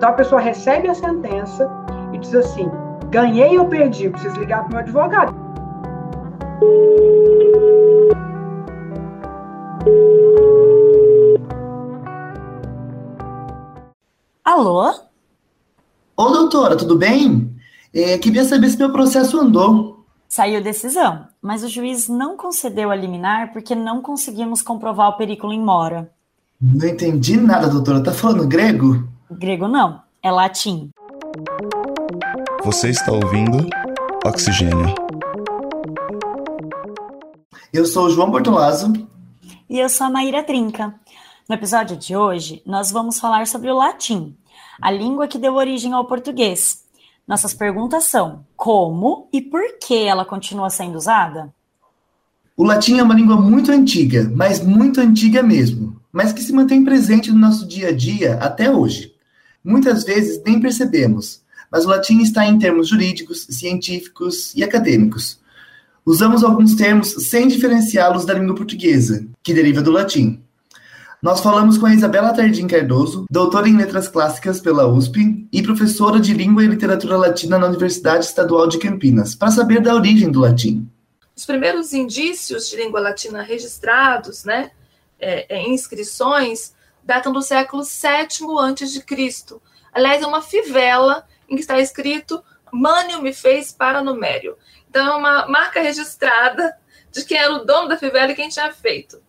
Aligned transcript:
Então 0.00 0.08
a 0.08 0.14
pessoa 0.14 0.40
recebe 0.40 0.88
a 0.88 0.94
sentença 0.94 1.70
e 2.14 2.18
diz 2.18 2.34
assim: 2.34 2.70
ganhei 3.10 3.58
ou 3.58 3.68
perdi? 3.68 4.08
Preciso 4.08 4.40
ligar 4.40 4.60
para 4.60 4.68
o 4.68 4.70
meu 4.70 4.78
advogado. 4.78 5.36
Alô? 14.42 14.90
Ô, 16.16 16.28
doutora, 16.30 16.76
tudo 16.76 16.96
bem? 16.96 17.54
É, 17.92 18.16
queria 18.16 18.44
saber 18.44 18.70
se 18.70 18.78
meu 18.78 18.90
processo 18.90 19.38
andou. 19.38 20.06
Saiu 20.26 20.62
decisão, 20.62 21.26
mas 21.42 21.62
o 21.62 21.68
juiz 21.68 22.08
não 22.08 22.38
concedeu 22.38 22.90
a 22.90 22.96
liminar 22.96 23.52
porque 23.52 23.74
não 23.74 24.00
conseguimos 24.00 24.62
comprovar 24.62 25.10
o 25.10 25.18
perículo 25.18 25.52
em 25.52 25.60
mora. 25.60 26.10
Não 26.58 26.88
entendi 26.88 27.38
nada, 27.38 27.68
doutora. 27.68 28.02
Tá 28.02 28.12
falando 28.12 28.48
grego? 28.48 29.06
Grego 29.30 29.68
não, 29.68 30.02
é 30.20 30.28
latim. 30.28 30.90
Você 32.64 32.90
está 32.90 33.12
ouvindo 33.12 33.64
Oxigênio. 34.26 34.92
Eu 37.72 37.86
sou 37.86 38.06
o 38.06 38.10
João 38.10 38.28
Bortolazzo. 38.28 38.92
E 39.68 39.78
eu 39.78 39.88
sou 39.88 40.08
a 40.08 40.10
Maíra 40.10 40.42
Trinca. 40.42 40.92
No 41.48 41.54
episódio 41.54 41.96
de 41.96 42.16
hoje, 42.16 42.60
nós 42.66 42.90
vamos 42.90 43.20
falar 43.20 43.46
sobre 43.46 43.70
o 43.70 43.76
latim, 43.76 44.36
a 44.82 44.90
língua 44.90 45.28
que 45.28 45.38
deu 45.38 45.54
origem 45.54 45.92
ao 45.92 46.06
português. 46.06 46.84
Nossas 47.26 47.54
perguntas 47.54 48.04
são: 48.04 48.44
como 48.56 49.28
e 49.32 49.40
por 49.40 49.78
que 49.78 49.94
ela 49.94 50.24
continua 50.24 50.70
sendo 50.70 50.96
usada? 50.96 51.54
O 52.56 52.64
latim 52.64 52.98
é 52.98 53.02
uma 53.02 53.14
língua 53.14 53.36
muito 53.36 53.70
antiga, 53.70 54.28
mas 54.34 54.60
muito 54.60 55.00
antiga 55.00 55.40
mesmo, 55.40 56.00
mas 56.12 56.32
que 56.32 56.42
se 56.42 56.52
mantém 56.52 56.84
presente 56.84 57.30
no 57.30 57.38
nosso 57.38 57.66
dia 57.66 57.90
a 57.90 57.96
dia 57.96 58.34
até 58.34 58.68
hoje. 58.68 59.09
Muitas 59.64 60.04
vezes 60.04 60.40
nem 60.44 60.60
percebemos, 60.60 61.42
mas 61.70 61.84
o 61.84 61.88
latim 61.88 62.20
está 62.20 62.46
em 62.46 62.58
termos 62.58 62.88
jurídicos, 62.88 63.46
científicos 63.50 64.54
e 64.54 64.64
acadêmicos. 64.64 65.40
Usamos 66.04 66.42
alguns 66.42 66.74
termos 66.74 67.10
sem 67.28 67.46
diferenciá-los 67.46 68.24
da 68.24 68.34
língua 68.34 68.54
portuguesa, 68.54 69.26
que 69.42 69.52
deriva 69.52 69.82
do 69.82 69.90
latim. 69.90 70.42
Nós 71.22 71.40
falamos 71.40 71.76
com 71.76 71.84
a 71.84 71.94
Isabela 71.94 72.32
Tardim 72.32 72.66
Cardoso, 72.66 73.26
doutora 73.30 73.68
em 73.68 73.76
Letras 73.76 74.08
Clássicas 74.08 74.58
pela 74.58 74.86
USP 74.86 75.46
e 75.52 75.62
professora 75.62 76.18
de 76.18 76.32
Língua 76.32 76.64
e 76.64 76.66
Literatura 76.66 77.18
Latina 77.18 77.58
na 77.58 77.66
Universidade 77.66 78.24
Estadual 78.24 78.66
de 78.66 78.78
Campinas, 78.78 79.34
para 79.34 79.50
saber 79.50 79.82
da 79.82 79.94
origem 79.94 80.30
do 80.30 80.40
latim. 80.40 80.88
Os 81.36 81.44
primeiros 81.44 81.92
indícios 81.92 82.70
de 82.70 82.76
língua 82.76 83.00
latina 83.00 83.42
registrados, 83.42 84.44
né, 84.44 84.70
é, 85.18 85.56
é, 85.56 85.68
inscrições, 85.68 86.72
datam 87.02 87.32
do 87.32 87.42
século 87.42 87.82
VII 87.82 88.84
a.C. 88.84 89.60
Aliás, 89.92 90.22
é 90.22 90.26
uma 90.26 90.42
fivela 90.42 91.26
em 91.48 91.56
que 91.56 91.62
está 91.62 91.78
escrito 91.78 92.42
Mânio 92.72 93.20
me 93.20 93.32
fez 93.32 93.72
para 93.72 94.02
Numério. 94.02 94.56
Então, 94.88 95.06
é 95.06 95.16
uma 95.16 95.46
marca 95.48 95.80
registrada 95.80 96.76
de 97.10 97.24
quem 97.24 97.36
era 97.36 97.52
o 97.52 97.64
dono 97.64 97.88
da 97.88 97.96
fivela 97.96 98.32
e 98.32 98.34
quem 98.36 98.48
tinha 98.48 98.72
feito. 98.72 99.20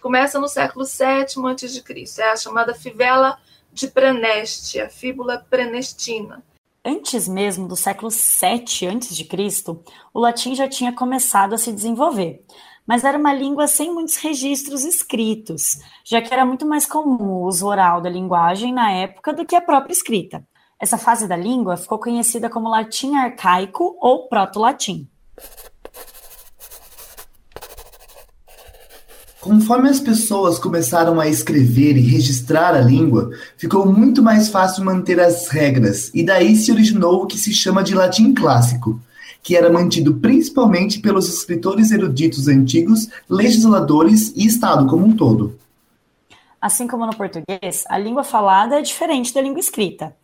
Começa 0.00 0.38
no 0.38 0.48
século 0.48 0.84
VII 0.84 1.66
a.C. 1.66 2.22
É 2.22 2.30
a 2.30 2.36
chamada 2.36 2.74
fivela 2.74 3.38
de 3.72 3.88
Preneste, 3.88 4.80
a 4.80 4.88
fíbula 4.88 5.44
prenestina. 5.50 6.42
Antes 6.84 7.28
mesmo 7.28 7.68
do 7.68 7.76
século 7.76 8.10
VII 8.10 8.88
a.C., 8.88 9.80
o 10.14 10.20
latim 10.20 10.54
já 10.54 10.68
tinha 10.68 10.92
começado 10.92 11.54
a 11.54 11.58
se 11.58 11.72
desenvolver, 11.72 12.42
mas 12.88 13.04
era 13.04 13.18
uma 13.18 13.34
língua 13.34 13.68
sem 13.68 13.92
muitos 13.92 14.16
registros 14.16 14.82
escritos, 14.82 15.78
já 16.02 16.22
que 16.22 16.32
era 16.32 16.46
muito 16.46 16.64
mais 16.64 16.86
comum 16.86 17.22
o 17.22 17.44
uso 17.44 17.66
oral 17.66 18.00
da 18.00 18.08
linguagem 18.08 18.72
na 18.72 18.90
época 18.90 19.34
do 19.34 19.44
que 19.44 19.54
a 19.54 19.60
própria 19.60 19.92
escrita. 19.92 20.42
Essa 20.80 20.96
fase 20.96 21.28
da 21.28 21.36
língua 21.36 21.76
ficou 21.76 21.98
conhecida 21.98 22.48
como 22.48 22.70
latim 22.70 23.14
arcaico 23.14 23.94
ou 24.00 24.26
proto-latim. 24.26 25.06
Conforme 29.38 29.90
as 29.90 30.00
pessoas 30.00 30.58
começaram 30.58 31.20
a 31.20 31.28
escrever 31.28 31.96
e 31.96 32.00
registrar 32.00 32.74
a 32.74 32.80
língua, 32.80 33.30
ficou 33.58 33.86
muito 33.86 34.22
mais 34.22 34.48
fácil 34.48 34.84
manter 34.84 35.20
as 35.20 35.48
regras, 35.48 36.10
e 36.14 36.24
daí 36.24 36.56
se 36.56 36.72
originou 36.72 37.22
o 37.22 37.26
que 37.26 37.38
se 37.38 37.52
chama 37.52 37.84
de 37.84 37.94
latim 37.94 38.32
clássico, 38.32 38.98
que 39.42 39.56
era 39.56 39.70
mantido 39.70 40.14
principalmente 40.16 41.00
pelos 41.00 41.28
escritores 41.28 41.90
eruditos 41.90 42.48
antigos, 42.48 43.08
legisladores 43.28 44.32
e 44.36 44.46
Estado 44.46 44.86
como 44.86 45.06
um 45.06 45.16
todo. 45.16 45.58
Assim 46.60 46.86
como 46.86 47.06
no 47.06 47.16
português, 47.16 47.84
a 47.88 47.96
língua 47.96 48.24
falada 48.24 48.78
é 48.78 48.82
diferente 48.82 49.32
da 49.32 49.40
língua 49.40 49.60
escrita 49.60 50.14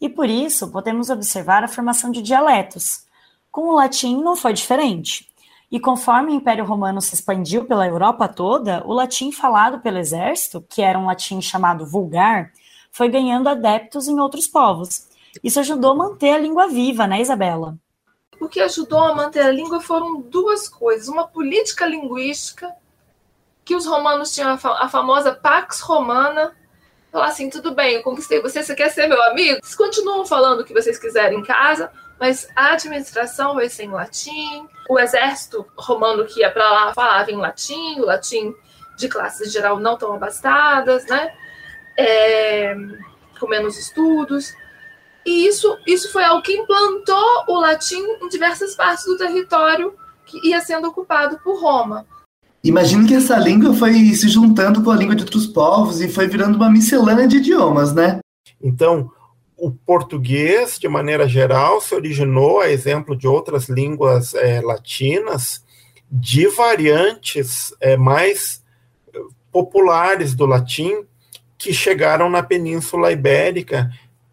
e 0.00 0.08
por 0.08 0.28
isso 0.28 0.68
podemos 0.72 1.10
observar 1.10 1.62
a 1.62 1.68
formação 1.68 2.10
de 2.10 2.20
dialetos. 2.20 3.04
Com 3.52 3.68
o 3.68 3.74
latim 3.76 4.20
não 4.20 4.34
foi 4.34 4.52
diferente. 4.52 5.28
E 5.70 5.78
conforme 5.78 6.32
o 6.32 6.34
Império 6.34 6.64
Romano 6.64 7.00
se 7.00 7.14
expandiu 7.14 7.66
pela 7.66 7.86
Europa 7.86 8.26
toda, 8.26 8.82
o 8.84 8.92
latim 8.92 9.30
falado 9.30 9.80
pelo 9.80 9.98
exército, 9.98 10.60
que 10.68 10.82
era 10.82 10.98
um 10.98 11.06
latim 11.06 11.40
chamado 11.40 11.86
vulgar, 11.86 12.50
foi 12.90 13.08
ganhando 13.08 13.48
adeptos 13.48 14.08
em 14.08 14.18
outros 14.18 14.48
povos. 14.48 15.06
Isso 15.42 15.60
ajudou 15.60 15.92
a 15.92 15.94
manter 15.94 16.30
a 16.30 16.38
língua 16.38 16.66
viva, 16.66 17.06
né, 17.06 17.20
Isabela? 17.22 17.78
O 18.42 18.48
que 18.48 18.60
ajudou 18.60 18.98
a 18.98 19.14
manter 19.14 19.42
a 19.42 19.52
língua 19.52 19.80
foram 19.80 20.20
duas 20.20 20.68
coisas: 20.68 21.06
uma 21.06 21.28
política 21.28 21.86
linguística, 21.86 22.74
que 23.64 23.76
os 23.76 23.86
romanos 23.86 24.34
tinham 24.34 24.50
a, 24.50 24.88
famosa 24.88 25.32
Pax 25.32 25.78
Romana, 25.78 26.52
falar 27.12 27.26
assim: 27.26 27.48
tudo 27.48 27.72
bem, 27.72 27.94
eu 27.94 28.02
conquistei 28.02 28.42
você, 28.42 28.64
você 28.64 28.74
quer 28.74 28.90
ser 28.90 29.06
meu 29.06 29.22
amigo? 29.22 29.60
Vocês 29.62 29.76
continuam 29.76 30.26
falando 30.26 30.60
o 30.60 30.64
que 30.64 30.74
vocês 30.74 30.98
quiserem 30.98 31.38
em 31.38 31.44
casa, 31.44 31.92
mas 32.18 32.48
a 32.56 32.72
administração 32.72 33.54
vai 33.54 33.68
ser 33.68 33.84
em 33.84 33.92
latim. 33.92 34.68
O 34.90 34.98
exército 34.98 35.64
romano 35.76 36.26
que 36.26 36.40
ia 36.40 36.50
para 36.50 36.68
lá 36.68 36.92
falava 36.92 37.30
em 37.30 37.36
latim, 37.36 38.00
o 38.00 38.04
latim 38.04 38.52
de 38.96 39.08
classes 39.08 39.52
geral 39.52 39.78
não 39.78 39.96
tão 39.96 40.12
abastadas, 40.14 41.06
né? 41.06 41.32
É, 41.96 42.74
com 43.38 43.46
menos 43.46 43.78
estudos. 43.78 44.52
E 45.24 45.46
isso, 45.46 45.76
isso 45.86 46.10
foi 46.12 46.24
algo 46.24 46.42
que 46.42 46.52
implantou 46.52 47.44
o 47.48 47.58
latim 47.58 48.02
em 48.20 48.28
diversas 48.28 48.74
partes 48.74 49.04
do 49.04 49.16
território 49.16 49.94
que 50.26 50.48
ia 50.48 50.60
sendo 50.60 50.88
ocupado 50.88 51.38
por 51.44 51.60
Roma. 51.60 52.06
Imagino 52.64 53.06
que 53.06 53.14
essa 53.14 53.36
língua 53.36 53.74
foi 53.74 53.92
se 54.14 54.28
juntando 54.28 54.82
com 54.82 54.90
a 54.90 54.96
língua 54.96 55.16
de 55.16 55.22
outros 55.22 55.46
povos 55.46 56.00
e 56.00 56.08
foi 56.08 56.28
virando 56.28 56.56
uma 56.56 56.70
miscelânea 56.70 57.26
de 57.26 57.38
idiomas, 57.38 57.92
né? 57.92 58.20
Então, 58.62 59.10
o 59.56 59.70
português, 59.70 60.78
de 60.78 60.88
maneira 60.88 61.28
geral, 61.28 61.80
se 61.80 61.94
originou, 61.94 62.60
a 62.60 62.70
exemplo 62.70 63.16
de 63.16 63.26
outras 63.26 63.68
línguas 63.68 64.34
é, 64.34 64.60
latinas, 64.60 65.64
de 66.10 66.46
variantes 66.48 67.74
é, 67.80 67.96
mais 67.96 68.62
populares 69.50 70.34
do 70.34 70.46
latim 70.46 71.04
que 71.58 71.72
chegaram 71.72 72.28
na 72.28 72.42
Península 72.42 73.12
Ibérica 73.12 73.90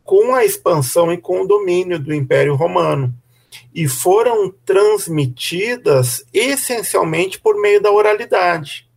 com 0.09 0.33
a 0.33 0.43
expansão 0.43 1.13
e 1.13 1.17
com 1.19 1.43
o 1.43 1.47
domínio 1.47 1.99
do 1.99 2.11
Império 2.11 2.55
Romano 2.55 3.13
e 3.71 3.87
foram 3.87 4.51
transmitidas 4.65 6.25
essencialmente 6.33 7.39
por 7.39 7.61
meio 7.61 7.79
da 7.79 7.91
oralidade. 7.91 8.89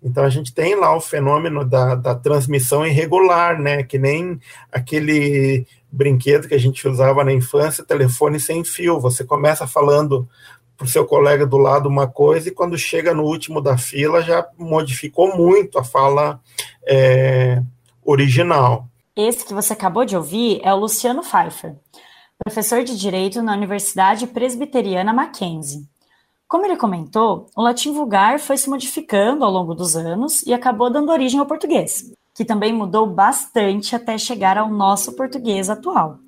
Então 0.00 0.22
a 0.22 0.28
gente 0.28 0.54
tem 0.54 0.76
lá 0.76 0.96
o 0.96 1.00
fenômeno 1.00 1.64
da, 1.64 1.96
da 1.96 2.14
transmissão 2.14 2.86
irregular, 2.86 3.60
né? 3.60 3.82
Que 3.82 3.98
nem 3.98 4.38
aquele 4.70 5.66
brinquedo 5.90 6.46
que 6.46 6.54
a 6.54 6.58
gente 6.58 6.86
usava 6.86 7.24
na 7.24 7.32
infância, 7.32 7.84
telefone 7.84 8.38
sem 8.38 8.62
fio. 8.62 9.00
Você 9.00 9.24
começa 9.24 9.66
falando 9.66 10.28
para 10.76 10.84
o 10.84 10.88
seu 10.88 11.04
colega 11.04 11.44
do 11.44 11.58
lado 11.58 11.88
uma 11.88 12.06
coisa 12.06 12.48
e 12.48 12.52
quando 12.52 12.78
chega 12.78 13.12
no 13.12 13.24
último 13.24 13.60
da 13.60 13.76
fila 13.76 14.22
já 14.22 14.46
modificou 14.56 15.36
muito 15.36 15.80
a 15.80 15.82
fala 15.82 16.40
é, 16.86 17.60
original. 18.04 18.88
Esse 19.28 19.44
que 19.44 19.52
você 19.52 19.74
acabou 19.74 20.04
de 20.04 20.16
ouvir 20.16 20.60
é 20.62 20.72
o 20.72 20.78
Luciano 20.78 21.22
Pfeiffer 21.22 21.76
professor 22.42 22.82
de 22.82 22.98
Direito 22.98 23.42
na 23.42 23.52
Universidade 23.52 24.26
Presbiteriana 24.26 25.12
Mackenzie. 25.12 25.86
Como 26.48 26.64
ele 26.64 26.74
comentou, 26.74 27.46
o 27.54 27.60
latim 27.60 27.92
vulgar 27.92 28.40
foi 28.40 28.56
se 28.56 28.70
modificando 28.70 29.44
ao 29.44 29.52
longo 29.52 29.74
dos 29.74 29.94
anos 29.94 30.42
e 30.44 30.54
acabou 30.54 30.90
dando 30.90 31.12
origem 31.12 31.38
ao 31.38 31.44
português, 31.44 32.10
que 32.34 32.46
também 32.46 32.72
mudou 32.72 33.06
bastante 33.06 33.94
até 33.94 34.16
chegar 34.16 34.56
ao 34.56 34.70
nosso 34.70 35.12
português 35.12 35.68
atual. 35.68 36.18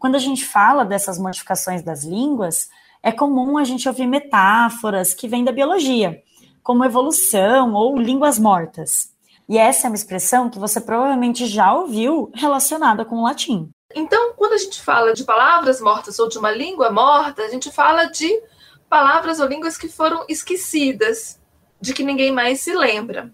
Quando 0.00 0.16
a 0.16 0.18
gente 0.18 0.44
fala 0.44 0.84
dessas 0.84 1.16
modificações 1.16 1.80
das 1.80 2.02
línguas, 2.02 2.68
é 3.00 3.12
comum 3.12 3.56
a 3.56 3.62
gente 3.62 3.88
ouvir 3.88 4.08
metáforas 4.08 5.14
que 5.14 5.28
vêm 5.28 5.44
da 5.44 5.52
biologia, 5.52 6.20
como 6.60 6.84
evolução 6.84 7.72
ou 7.72 7.96
línguas 7.96 8.36
mortas. 8.36 9.11
E 9.52 9.58
essa 9.58 9.86
é 9.86 9.90
uma 9.90 9.96
expressão 9.96 10.48
que 10.48 10.58
você 10.58 10.80
provavelmente 10.80 11.44
já 11.44 11.74
ouviu 11.74 12.30
relacionada 12.32 13.04
com 13.04 13.16
o 13.16 13.22
latim. 13.22 13.68
Então, 13.94 14.32
quando 14.34 14.54
a 14.54 14.56
gente 14.56 14.80
fala 14.80 15.12
de 15.12 15.24
palavras 15.24 15.78
mortas 15.78 16.18
ou 16.18 16.26
de 16.26 16.38
uma 16.38 16.50
língua 16.50 16.90
morta, 16.90 17.42
a 17.42 17.50
gente 17.50 17.70
fala 17.70 18.06
de 18.06 18.42
palavras 18.88 19.40
ou 19.40 19.46
línguas 19.46 19.76
que 19.76 19.90
foram 19.90 20.24
esquecidas, 20.26 21.38
de 21.78 21.92
que 21.92 22.02
ninguém 22.02 22.32
mais 22.32 22.62
se 22.62 22.72
lembra. 22.72 23.30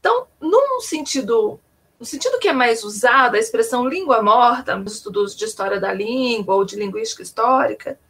Então, 0.00 0.26
num 0.40 0.80
sentido 0.80 1.60
no 2.00 2.04
sentido 2.04 2.40
que 2.40 2.48
é 2.48 2.52
mais 2.52 2.82
usada, 2.82 3.36
a 3.36 3.40
expressão 3.40 3.86
língua 3.86 4.20
morta, 4.20 4.74
nos 4.74 4.94
estudos 4.94 5.36
de 5.36 5.44
história 5.44 5.78
da 5.78 5.92
língua 5.92 6.56
ou 6.56 6.64
de 6.64 6.74
linguística 6.74 7.22
histórica, 7.22 8.00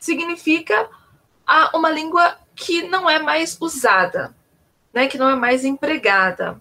significa 0.00 0.90
uma 1.72 1.90
língua 1.90 2.38
que 2.56 2.82
não 2.82 3.08
é 3.08 3.20
mais 3.20 3.56
usada, 3.60 4.34
né, 4.94 5.08
que 5.08 5.18
não 5.18 5.28
é 5.28 5.34
mais 5.34 5.64
empregada, 5.64 6.60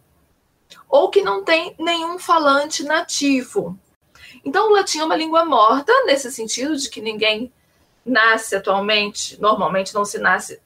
ou 0.89 1.09
que 1.09 1.21
não 1.21 1.43
tem 1.43 1.75
nenhum 1.77 2.17
falante 2.17 2.83
nativo. 2.83 3.77
Então, 4.43 4.67
o 4.67 4.73
latim 4.73 4.99
é 4.99 5.05
uma 5.05 5.15
língua 5.15 5.45
morta, 5.45 5.93
nesse 6.05 6.31
sentido 6.31 6.75
de 6.75 6.89
que 6.89 6.99
ninguém 6.99 7.53
nasce 8.03 8.55
atualmente, 8.55 9.39
normalmente 9.39 9.93
não 9.93 10.03
se 10.03 10.17
nasce 10.17 10.59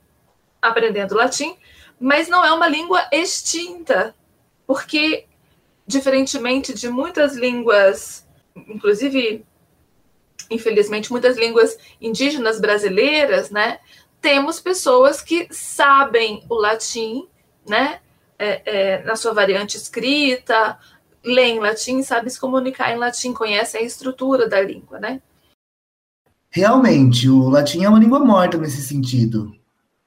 aprendendo 0.62 1.16
latim, 1.16 1.56
mas 2.00 2.28
não 2.28 2.44
é 2.44 2.52
uma 2.52 2.68
língua 2.68 3.06
extinta, 3.12 4.16
porque, 4.66 5.26
diferentemente 5.86 6.74
de 6.74 6.90
muitas 6.90 7.36
línguas, 7.36 8.26
inclusive, 8.56 9.46
infelizmente, 10.50 11.12
muitas 11.12 11.38
línguas 11.38 11.78
indígenas 12.00 12.60
brasileiras, 12.60 13.50
né, 13.50 13.80
temos 14.22 14.60
pessoas 14.60 15.22
que 15.22 15.48
sabem 15.52 16.44
o 16.50 16.56
latim, 16.56 17.28
né, 17.68 18.00
é, 18.40 18.62
é, 18.66 19.04
na 19.04 19.16
sua 19.16 19.34
variante 19.34 19.78
escrita, 19.78 20.78
leem 21.24 21.60
latim, 21.60 22.02
sabem 22.02 22.30
se 22.30 22.40
comunicar 22.40 22.92
em 22.94 22.98
latim, 22.98 23.34
conhecem 23.34 23.82
a 23.82 23.84
estrutura 23.84 24.48
da 24.48 24.62
língua, 24.62 25.00
né? 25.00 25.22
Realmente, 26.50 27.30
o 27.30 27.50
latim 27.50 27.84
é 27.84 27.90
uma 27.90 28.00
língua 28.00 28.20
morta 28.20 28.58
nesse 28.58 28.82
sentido. 28.82 29.54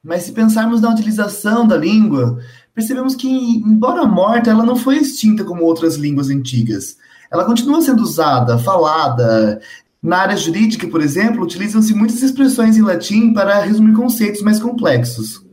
Mas 0.03 0.23
se 0.23 0.31
pensarmos 0.31 0.81
na 0.81 0.89
utilização 0.89 1.67
da 1.67 1.77
língua, 1.77 2.39
percebemos 2.73 3.15
que, 3.15 3.27
embora 3.27 4.05
morta, 4.05 4.49
ela 4.49 4.65
não 4.65 4.75
foi 4.75 4.97
extinta 4.97 5.43
como 5.43 5.63
outras 5.63 5.95
línguas 5.95 6.29
antigas. 6.29 6.97
Ela 7.31 7.45
continua 7.45 7.81
sendo 7.81 8.01
usada, 8.01 8.57
falada. 8.57 9.61
Na 10.01 10.17
área 10.17 10.35
jurídica, 10.35 10.87
por 10.87 11.01
exemplo, 11.01 11.43
utilizam-se 11.43 11.93
muitas 11.93 12.21
expressões 12.23 12.75
em 12.75 12.81
latim 12.81 13.31
para 13.33 13.61
resumir 13.61 13.93
conceitos 13.93 14.41
mais 14.41 14.59
complexos. 14.59 15.45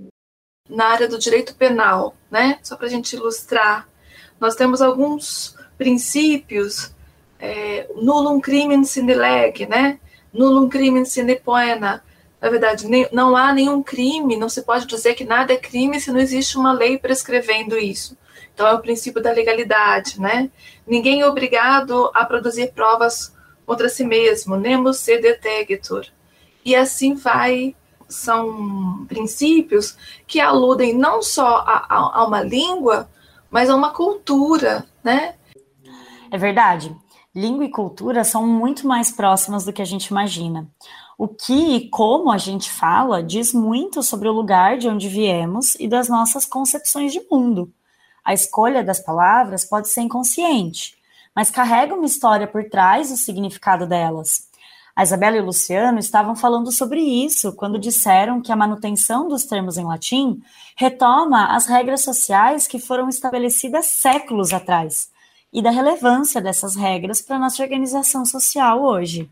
Na 0.69 0.87
área 0.87 1.09
do 1.09 1.19
direito 1.19 1.55
penal, 1.55 2.15
né? 2.31 2.59
Só 2.63 2.77
para 2.77 2.87
a 2.87 2.91
gente 2.91 3.15
ilustrar, 3.15 3.89
nós 4.39 4.55
temos 4.55 4.83
alguns 4.83 5.57
princípios, 5.77 6.93
é, 7.41 7.89
nullum 7.97 8.41
crimen 8.41 8.85
sine 8.85 9.15
lege, 9.15 9.67
né? 9.67 9.99
Nullum 10.33 10.69
crimen 10.69 11.05
sine 11.05 11.37
poena, 11.37 12.03
na 12.41 12.51
verdade, 12.51 12.87
nem, 12.87 13.09
não 13.13 13.37
há 13.37 13.53
nenhum 13.53 13.83
crime, 13.83 14.37
não 14.37 14.49
se 14.49 14.63
pode 14.63 14.87
dizer 14.87 15.15
que 15.15 15.25
nada 15.25 15.53
é 15.53 15.57
crime 15.57 16.01
se 16.01 16.13
não 16.13 16.21
existe 16.21 16.57
uma 16.57 16.73
lei 16.73 16.99
prescrevendo 16.99 17.77
isso. 17.77 18.17
Então, 18.55 18.67
é 18.67 18.75
o 18.75 18.81
princípio 18.81 19.23
da 19.23 19.33
legalidade, 19.33 20.21
né? 20.21 20.51
Ninguém 20.87 21.21
é 21.21 21.27
obrigado 21.27 22.11
a 22.15 22.25
produzir 22.25 22.73
provas 22.73 23.33
contra 23.67 23.89
si 23.89 24.05
mesmo, 24.05 24.57
nemos 24.57 24.99
se 24.99 25.19
detegitur. 25.19 26.07
E 26.65 26.75
assim 26.75 27.15
vai, 27.15 27.75
são 28.09 29.05
princípios 29.07 29.97
que 30.27 30.41
aludem 30.41 30.97
não 30.97 31.23
só 31.23 31.59
a, 31.59 31.87
a, 31.89 32.21
a 32.21 32.27
uma 32.27 32.43
língua, 32.43 33.09
mas 33.51 33.69
a 33.69 33.77
uma 33.77 33.91
cultura, 33.91 34.87
né? 35.05 35.35
É 36.31 36.39
verdade. 36.39 36.95
Língua 37.35 37.65
e 37.65 37.71
cultura 37.71 38.25
são 38.25 38.47
muito 38.47 38.87
mais 38.87 39.11
próximas 39.11 39.65
do 39.65 39.73
que 39.73 39.83
a 39.83 39.85
gente 39.85 40.07
imagina. 40.07 40.67
O 41.17 41.29
que 41.29 41.77
e 41.77 41.89
como 41.89 42.31
a 42.31 42.39
gente 42.39 42.71
fala 42.71 43.23
diz 43.23 43.53
muito 43.53 44.03
sobre 44.03 44.29
o 44.29 44.33
lugar 44.33 44.79
de 44.79 44.89
onde 44.89 45.09
viemos 45.09 45.75
e 45.77 45.89
das 45.89 46.09
nossas 46.09 46.47
concepções 46.47 47.13
de 47.13 47.21
mundo. 47.31 47.73
A 48.25 48.33
escolha 48.33 48.85
das 48.85 49.01
palavras 49.01 49.65
pode 49.65 49.89
ser 49.89 50.03
inconsciente, 50.03 50.97
mas 51.35 51.51
carrega 51.51 51.95
uma 51.95 52.07
história 52.07 52.47
por 52.47 52.65
trás 52.69 53.11
do 53.11 53.17
significado 53.17 53.87
delas. 53.87 54.48
A 54.99 55.05
Isabela 55.05 55.37
e 55.37 55.41
o 55.41 55.45
Luciano 55.45 56.01
estavam 56.01 56.35
falando 56.35 56.73
sobre 56.73 57.01
isso 57.01 57.53
quando 57.53 57.79
disseram 57.79 58.43
que 58.43 58.51
a 58.51 58.57
manutenção 58.57 59.29
dos 59.29 59.45
termos 59.45 59.79
em 59.79 59.85
latim 59.85 60.43
retoma 60.77 61.55
as 61.55 61.69
regras 61.69 62.01
sociais 62.01 62.67
que 62.67 62.81
foram 62.81 63.09
estabelecidas 63.09 63.87
séculos 63.87 64.53
atrás 64.53 65.09
e 65.53 65.63
da 65.63 65.71
relevância 65.71 66.41
dessas 66.41 66.75
regras 66.75 67.23
para 67.23 67.37
a 67.37 67.39
nossa 67.39 67.63
organização 67.63 68.27
social 68.27 68.83
hoje. 68.83 69.31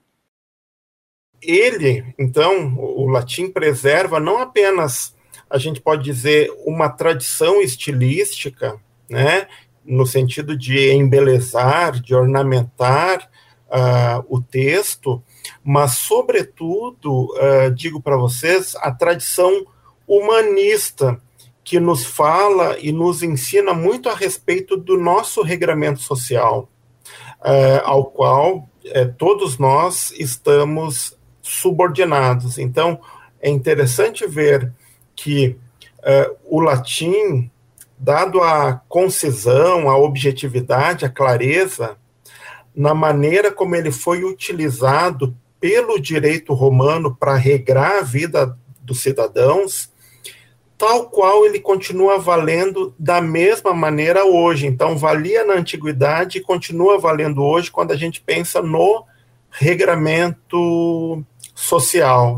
Ele, 1.43 2.15
então, 2.17 2.77
o 2.79 3.09
latim 3.09 3.51
preserva 3.51 4.21
não 4.21 4.39
apenas, 4.39 5.17
a 5.51 5.59
gente 5.59 5.81
pode 5.81 6.05
dizer, 6.05 6.49
uma 6.65 6.89
tradição 6.91 7.61
estilística, 7.61 8.81
né, 9.11 9.49
no 9.85 10.07
sentido 10.07 10.57
de 10.57 10.93
embelezar, 10.93 12.01
de 12.01 12.15
ornamentar 12.15 13.29
uh, 13.67 14.25
o 14.29 14.41
texto, 14.41 15.21
mas, 15.65 15.99
sobretudo, 15.99 17.27
uh, 17.35 17.71
digo 17.75 18.01
para 18.01 18.17
vocês, 18.17 18.75
a 18.77 18.91
tradição 18.91 19.67
humanista, 20.07 21.21
que 21.65 21.81
nos 21.81 22.07
fala 22.07 22.79
e 22.79 22.93
nos 22.93 23.25
ensina 23.25 23.75
muito 23.75 24.09
a 24.09 24.15
respeito 24.15 24.77
do 24.77 24.97
nosso 24.97 25.43
regramento 25.43 25.99
social, 26.01 26.69
uh, 27.41 27.83
ao 27.85 28.05
qual 28.05 28.69
eh, 28.85 29.07
todos 29.07 29.59
nós 29.59 30.13
estamos 30.17 31.17
subordinados. 31.43 32.57
Então, 32.57 33.01
é 33.41 33.51
interessante 33.51 34.27
ver 34.27 34.73
que 35.15 35.57
uh, 35.99 36.37
o 36.45 36.61
latim, 36.61 37.51
dado 37.99 38.41
a 38.43 38.81
concisão, 38.89 39.91
a 39.91 39.97
objetividade, 39.97 41.05
a 41.05 41.09
clareza, 41.09 41.97
na 42.77 42.95
maneira 42.95 43.51
como 43.51 43.75
ele 43.75 43.91
foi 43.91 44.23
utilizado 44.23 45.35
pelo 45.59 45.99
direito 45.99 46.53
romano 46.53 47.17
para 47.17 47.35
regrar 47.35 47.99
a 47.99 48.03
vida 48.03 48.57
dos 48.83 49.01
cidadãos, 49.01 49.91
tal 50.77 51.09
qual 51.09 51.47
ele 51.47 51.59
continua 51.59 52.19
valendo 52.19 52.95
da 52.99 53.21
mesma 53.21 53.73
maneira 53.73 54.27
hoje. 54.27 54.67
Então, 54.67 54.97
valia 54.99 55.45
na 55.45 55.55
antiguidade 55.55 56.39
e 56.39 56.43
continua 56.43 56.99
valendo 56.99 57.43
hoje 57.43 57.71
quando 57.71 57.93
a 57.93 57.97
gente 57.97 58.21
pensa 58.21 58.61
no 58.61 59.05
regramento 59.51 61.25
social. 61.55 62.37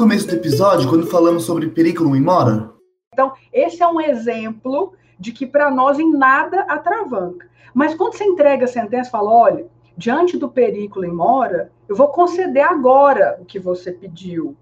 Começo 0.00 0.26
do 0.26 0.34
episódio 0.34 0.88
quando 0.88 1.06
falamos 1.06 1.44
sobre 1.44 1.68
periculum 1.68 2.16
in 2.16 2.22
mora? 2.22 2.70
Então, 3.12 3.34
esse 3.52 3.82
é 3.82 3.86
um 3.86 4.00
exemplo 4.00 4.94
de 5.18 5.30
que 5.30 5.46
para 5.46 5.70
nós 5.70 5.98
em 5.98 6.10
nada 6.10 6.62
atravanca. 6.62 7.46
Mas 7.74 7.94
quando 7.94 8.14
você 8.14 8.24
entrega 8.24 8.64
a 8.64 8.66
sentença 8.66 9.10
e 9.10 9.12
fala, 9.12 9.30
olha, 9.30 9.66
diante 9.98 10.38
do 10.38 10.48
periculum 10.48 11.06
in 11.06 11.12
mora, 11.12 11.70
eu 11.86 11.94
vou 11.94 12.08
conceder 12.08 12.64
agora 12.64 13.36
o 13.42 13.44
que 13.44 13.58
você 13.58 13.92
pediu. 13.92 14.56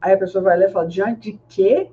Aí 0.00 0.12
a 0.12 0.16
pessoa 0.16 0.44
vai 0.44 0.56
ler 0.56 0.68
e 0.68 0.72
fala, 0.72 0.86
diante 0.86 1.32
de 1.32 1.40
quê? 1.48 1.90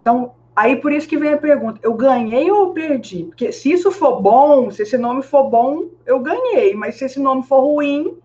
Então, 0.00 0.32
Aí 0.54 0.76
por 0.76 0.90
isso 0.90 1.08
que 1.08 1.18
vem 1.18 1.34
a 1.34 1.38
pergunta: 1.38 1.80
eu 1.82 1.92
ganhei 1.92 2.50
ou 2.50 2.72
perdi? 2.72 3.24
Porque 3.24 3.52
se 3.52 3.72
isso 3.72 3.90
for 3.90 4.22
bom, 4.22 4.70
se 4.70 4.84
esse 4.84 4.96
nome 4.96 5.22
for 5.22 5.50
bom, 5.50 5.88
eu 6.06 6.18
ganhei, 6.20 6.72
mas 6.72 6.94
se 6.94 7.04
esse 7.04 7.20
nome 7.20 7.42
for 7.42 7.60
ruim, 7.60 8.16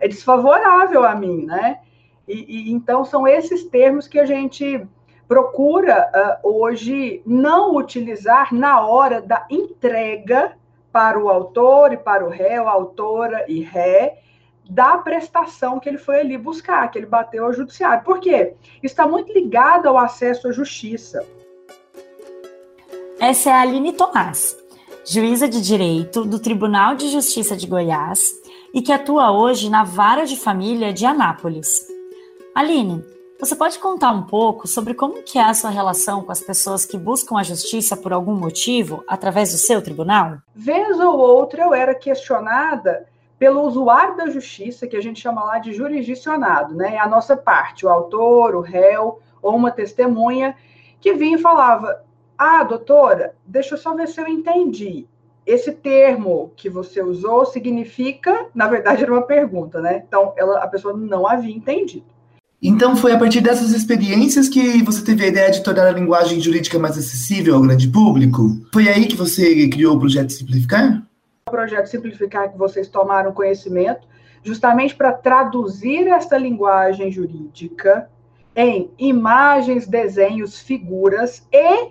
é 0.00 0.08
desfavorável 0.08 1.04
a 1.04 1.14
mim, 1.14 1.44
né? 1.44 1.78
E, 2.26 2.68
e 2.68 2.72
então 2.72 3.04
são 3.04 3.26
esses 3.26 3.64
termos 3.64 4.06
que 4.06 4.18
a 4.18 4.24
gente 4.24 4.86
procura 5.26 6.40
uh, 6.44 6.48
hoje 6.48 7.22
não 7.26 7.74
utilizar 7.76 8.52
na 8.54 8.86
hora 8.86 9.20
da 9.20 9.46
entrega 9.50 10.56
para 10.92 11.18
o 11.18 11.28
autor 11.28 11.92
e 11.92 11.96
para 11.96 12.24
o 12.24 12.28
réu, 12.28 12.68
autora 12.68 13.46
e 13.48 13.60
ré, 13.60 14.18
da 14.68 14.98
prestação 14.98 15.80
que 15.80 15.88
ele 15.88 15.98
foi 15.98 16.20
ali 16.20 16.36
buscar, 16.36 16.90
que 16.90 16.98
ele 16.98 17.06
bateu 17.06 17.46
ao 17.46 17.52
judiciário. 17.52 18.04
Por 18.04 18.20
quê? 18.20 18.54
Está 18.82 19.06
muito 19.06 19.32
ligado 19.32 19.88
ao 19.88 19.98
acesso 19.98 20.48
à 20.48 20.52
justiça. 20.52 21.26
Essa 23.18 23.50
é 23.50 23.52
a 23.52 23.60
Aline 23.60 23.92
Tomás, 23.92 24.56
juíza 25.04 25.48
de 25.48 25.60
direito 25.60 26.24
do 26.24 26.38
Tribunal 26.38 26.94
de 26.94 27.08
Justiça 27.08 27.56
de 27.56 27.66
Goiás 27.66 28.30
e 28.74 28.82
que 28.82 28.92
atua 28.92 29.30
hoje 29.30 29.70
na 29.70 29.84
Vara 29.84 30.24
de 30.24 30.36
Família 30.36 30.92
de 30.92 31.06
Anápolis. 31.06 31.91
Aline, 32.54 33.02
você 33.40 33.56
pode 33.56 33.78
contar 33.78 34.12
um 34.12 34.24
pouco 34.24 34.68
sobre 34.68 34.92
como 34.92 35.22
que 35.22 35.38
é 35.38 35.42
a 35.42 35.54
sua 35.54 35.70
relação 35.70 36.22
com 36.22 36.30
as 36.30 36.40
pessoas 36.40 36.84
que 36.84 36.98
buscam 36.98 37.38
a 37.38 37.42
justiça 37.42 37.96
por 37.96 38.12
algum 38.12 38.34
motivo 38.34 39.02
através 39.08 39.52
do 39.52 39.56
seu 39.56 39.80
tribunal? 39.80 40.36
Vez 40.54 41.00
ou 41.00 41.18
outra 41.18 41.62
eu 41.62 41.72
era 41.72 41.94
questionada 41.94 43.08
pelo 43.38 43.62
usuário 43.62 44.18
da 44.18 44.28
justiça, 44.28 44.86
que 44.86 44.96
a 44.96 45.00
gente 45.00 45.18
chama 45.18 45.42
lá 45.42 45.58
de 45.58 45.72
jurisdicionado, 45.72 46.74
né? 46.74 46.96
É 46.96 47.00
a 47.00 47.08
nossa 47.08 47.34
parte, 47.36 47.86
o 47.86 47.88
autor, 47.88 48.54
o 48.54 48.60
réu 48.60 49.18
ou 49.40 49.56
uma 49.56 49.70
testemunha 49.70 50.54
que 51.00 51.14
vinha 51.14 51.38
e 51.38 51.40
falava: 51.40 52.04
ah, 52.36 52.62
doutora, 52.62 53.34
deixa 53.46 53.74
eu 53.74 53.78
só 53.78 53.94
ver 53.94 54.08
se 54.08 54.20
eu 54.20 54.28
entendi. 54.28 55.08
esse 55.44 55.72
termo 55.72 56.52
que 56.56 56.68
você 56.68 57.02
usou 57.02 57.44
significa, 57.44 58.46
na 58.54 58.68
verdade, 58.68 59.02
era 59.02 59.12
uma 59.12 59.22
pergunta, 59.22 59.80
né? 59.80 60.04
Então, 60.06 60.32
ela, 60.36 60.58
a 60.58 60.68
pessoa 60.68 60.96
não 60.96 61.26
havia 61.26 61.54
entendido. 61.54 62.11
Então, 62.64 62.94
foi 62.94 63.10
a 63.10 63.18
partir 63.18 63.40
dessas 63.40 63.72
experiências 63.72 64.48
que 64.48 64.84
você 64.84 65.04
teve 65.04 65.24
a 65.24 65.26
ideia 65.26 65.50
de 65.50 65.64
tornar 65.64 65.88
a 65.88 65.90
linguagem 65.90 66.40
jurídica 66.40 66.78
mais 66.78 66.96
acessível 66.96 67.56
ao 67.56 67.60
grande 67.60 67.88
público? 67.88 68.56
Foi 68.72 68.88
aí 68.88 69.06
que 69.06 69.16
você 69.16 69.68
criou 69.68 69.96
o 69.96 69.98
projeto 69.98 70.30
Simplificar? 70.30 71.02
O 71.48 71.50
projeto 71.50 71.86
Simplificar 71.86 72.52
que 72.52 72.56
vocês 72.56 72.86
tomaram 72.86 73.32
conhecimento, 73.32 74.06
justamente 74.44 74.94
para 74.94 75.12
traduzir 75.12 76.06
essa 76.06 76.38
linguagem 76.38 77.10
jurídica 77.10 78.08
em 78.54 78.92
imagens, 78.96 79.88
desenhos, 79.88 80.60
figuras 80.60 81.44
e 81.50 81.90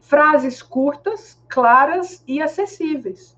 frases 0.00 0.60
curtas, 0.60 1.40
claras 1.48 2.22
e 2.28 2.42
acessíveis, 2.42 3.34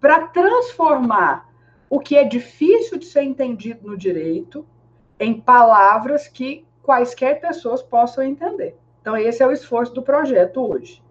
para 0.00 0.26
transformar 0.26 1.48
o 1.88 2.00
que 2.00 2.16
é 2.16 2.24
difícil 2.24 2.98
de 2.98 3.06
ser 3.06 3.22
entendido 3.22 3.86
no 3.88 3.96
direito 3.96 4.66
em 5.18 5.40
palavras 5.40 6.28
que 6.28 6.64
quaisquer 6.82 7.40
pessoas 7.40 7.82
possam 7.82 8.24
entender. 8.24 8.76
Então, 9.00 9.16
esse 9.16 9.42
é 9.42 9.46
o 9.46 9.52
esforço 9.52 9.94
do 9.94 10.02
projeto 10.02 10.60
hoje. 10.60 11.02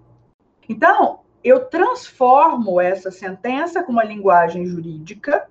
Então, 0.67 1.19
eu 1.43 1.65
transformo 1.65 2.81
essa 2.81 3.12
sentença 3.12 3.83
com 3.83 3.91
uma 3.91 4.03
linguagem 4.03 4.65
jurídica 4.65 5.47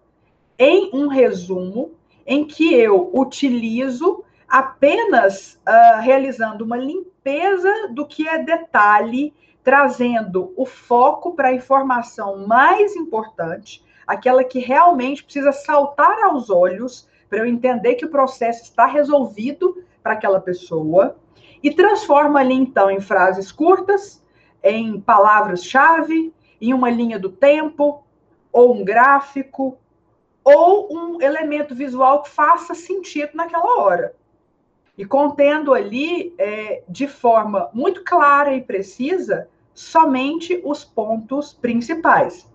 em 0.59 0.91
um 0.93 1.09
resumo 1.09 1.93
em 2.27 2.45
que 2.45 2.75
eu 2.75 3.11
utilizo 3.15 4.25
apenas 4.49 5.59
uh, 5.67 6.01
realizando 6.01 6.65
uma 6.65 6.77
limpeza 6.77 7.89
do 7.91 8.07
que 8.07 8.27
é 8.27 8.43
detalhe 8.43 9.35
trazendo 9.65 10.53
o 10.57 10.67
foco 10.67 11.35
para 11.35 11.49
a 11.49 11.55
informação 11.55 12.47
mais 12.47 12.95
importante, 12.95 13.83
aquela 14.07 14.45
que 14.45 14.59
realmente 14.59 15.25
precisa 15.25 15.53
saltar 15.53 16.23
aos 16.25 16.51
olhos 16.51 17.09
para 17.35 17.43
eu 17.43 17.47
entender 17.47 17.97
que 17.97 18.05
o 18.05 18.11
processo 18.11 18.63
está 18.63 18.87
resolvido 18.87 19.83
para 20.05 20.13
aquela 20.13 20.41
pessoa, 20.41 21.17
e 21.61 21.75
transforma 21.75 22.39
ali 22.39 22.55
então 22.55 22.89
em 22.89 23.01
frases 23.01 23.51
curtas, 23.51 24.23
em 24.63 25.01
palavras-chave, 25.01 26.33
em 26.61 26.73
uma 26.73 26.89
linha 26.89 27.19
do 27.19 27.29
tempo, 27.29 28.05
ou 28.53 28.73
um 28.73 28.85
gráfico, 28.85 29.77
ou 30.45 30.97
um 30.97 31.21
elemento 31.21 31.75
visual 31.75 32.23
que 32.23 32.31
faça 32.31 32.73
sentido 32.73 33.31
naquela 33.35 33.81
hora. 33.81 34.15
E 34.97 35.05
contendo 35.05 35.75
ali, 35.75 36.33
é, 36.39 36.85
de 36.89 37.09
forma 37.09 37.69
muito 37.75 38.05
clara 38.05 38.55
e 38.55 38.63
precisa, 38.63 39.49
somente 39.75 40.63
os 40.65 40.85
pontos 40.85 41.53
principais. 41.53 42.47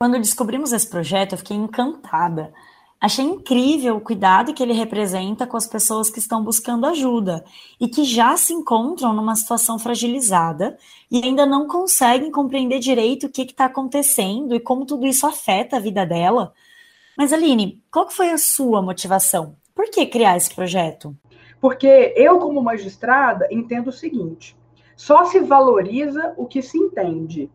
Quando 0.00 0.16
descobrimos 0.18 0.72
esse 0.72 0.88
projeto, 0.88 1.32
eu 1.32 1.38
fiquei 1.38 1.56
encantada. 1.56 2.52
Achei 2.98 3.24
incrível 3.24 3.96
o 3.96 4.00
cuidado 4.00 4.54
que 4.54 4.62
ele 4.62 4.72
representa 4.72 5.46
com 5.46 5.56
as 5.56 5.66
pessoas 5.66 6.08
que 6.08 6.18
estão 6.18 6.42
buscando 6.42 6.86
ajuda 6.86 7.44
e 7.78 7.88
que 7.88 8.04
já 8.04 8.36
se 8.38 8.54
encontram 8.54 9.12
numa 9.12 9.36
situação 9.36 9.78
fragilizada 9.78 10.78
e 11.10 11.22
ainda 11.22 11.44
não 11.44 11.66
conseguem 11.66 12.30
compreender 12.30 12.78
direito 12.78 13.26
o 13.26 13.28
que 13.28 13.42
está 13.42 13.66
acontecendo 13.66 14.54
e 14.54 14.60
como 14.60 14.86
tudo 14.86 15.06
isso 15.06 15.26
afeta 15.26 15.76
a 15.76 15.80
vida 15.80 16.06
dela. 16.06 16.54
Mas, 17.16 17.34
Aline, 17.34 17.82
qual 17.90 18.08
foi 18.08 18.30
a 18.30 18.38
sua 18.38 18.80
motivação? 18.80 19.56
Por 19.74 19.90
que 19.90 20.06
criar 20.06 20.38
esse 20.38 20.54
projeto? 20.54 21.14
Porque 21.60 22.14
eu, 22.16 22.38
como 22.38 22.62
magistrada, 22.62 23.46
entendo 23.50 23.88
o 23.88 23.92
seguinte: 23.92 24.56
só 24.96 25.26
se 25.26 25.40
valoriza 25.40 26.32
o 26.38 26.46
que 26.46 26.62
se 26.62 26.78
entende. 26.78 27.50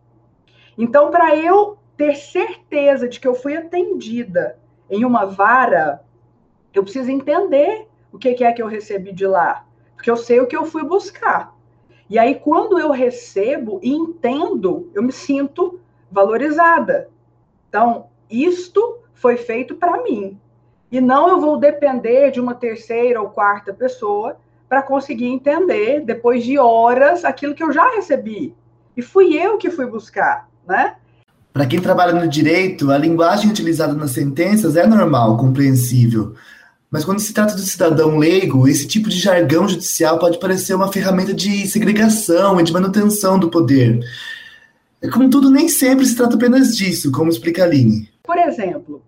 Então, 0.78 1.10
para 1.10 1.36
eu 1.36 1.78
ter 1.98 2.16
certeza 2.16 3.08
de 3.08 3.20
que 3.20 3.28
eu 3.28 3.34
fui 3.34 3.56
atendida 3.56 4.61
em 4.92 5.06
uma 5.06 5.26
vara, 5.26 6.04
eu 6.74 6.84
preciso 6.84 7.10
entender 7.10 7.88
o 8.12 8.20
que 8.20 8.44
é 8.44 8.52
que 8.52 8.62
eu 8.62 8.68
recebi 8.68 9.14
de 9.14 9.26
lá, 9.26 9.66
porque 9.96 10.12
eu 10.12 10.18
sei 10.18 10.42
o 10.42 10.48
que 10.48 10.56
eu 10.56 10.66
fui 10.66 10.84
buscar. 10.84 11.56
E 12.10 12.20
aí, 12.20 12.36
quando 12.36 12.78
eu 12.78 12.92
recebo 12.92 13.80
e 13.82 13.90
entendo, 13.90 14.92
eu 14.94 15.02
me 15.02 15.14
sinto 15.14 15.80
valorizada. 16.12 17.10
Então, 17.70 18.08
isto 18.30 18.98
foi 19.14 19.38
feito 19.38 19.76
para 19.76 20.04
mim. 20.04 20.38
E 20.92 21.00
não 21.00 21.30
eu 21.30 21.40
vou 21.40 21.58
depender 21.58 22.32
de 22.32 22.42
uma 22.42 22.54
terceira 22.54 23.22
ou 23.22 23.30
quarta 23.30 23.74
pessoa 23.74 24.38
para 24.68 24.84
conseguir 24.84 25.28
entender, 25.28 26.02
depois 26.02 26.44
de 26.44 26.60
horas, 26.60 27.24
aquilo 27.24 27.56
que 27.56 27.64
eu 27.64 27.72
já 27.72 27.90
recebi. 27.96 28.54
E 28.98 29.02
fui 29.02 29.38
eu 29.38 29.58
que 29.58 29.70
fui 29.70 29.86
buscar, 29.86 30.50
né? 30.68 30.98
Para 31.54 31.66
quem 31.66 31.82
trabalha 31.82 32.14
no 32.14 32.28
direito, 32.28 32.92
a 32.92 32.98
linguagem 32.98 33.50
utilizada 33.50 33.94
nas 33.94 34.12
sentenças 34.12 34.78
é 34.78 34.88
normal, 34.88 35.36
compreensível. 35.36 36.34
Mas 36.90 37.04
quando 37.04 37.20
se 37.20 37.34
trata 37.34 37.56
do 37.56 37.62
cidadão 37.62 38.18
leigo, 38.18 38.68
esse 38.68 38.88
tipo 38.88 39.10
de 39.10 39.18
jargão 39.18 39.68
judicial 39.68 40.18
pode 40.18 40.40
parecer 40.40 40.74
uma 40.74 40.92
ferramenta 40.92 41.34
de 41.34 41.68
segregação 41.68 42.60
e 42.60 42.64
de 42.64 42.72
manutenção 42.72 43.38
do 43.38 43.50
poder. 43.50 44.00
Contudo, 45.14 45.50
nem 45.50 45.68
sempre 45.68 46.06
se 46.06 46.16
trata 46.16 46.36
apenas 46.36 46.76
disso, 46.76 47.12
como 47.12 47.30
explica 47.30 47.64
a 47.64 47.66
Aline. 47.66 48.10
Por 48.24 48.38
exemplo, 48.38 49.02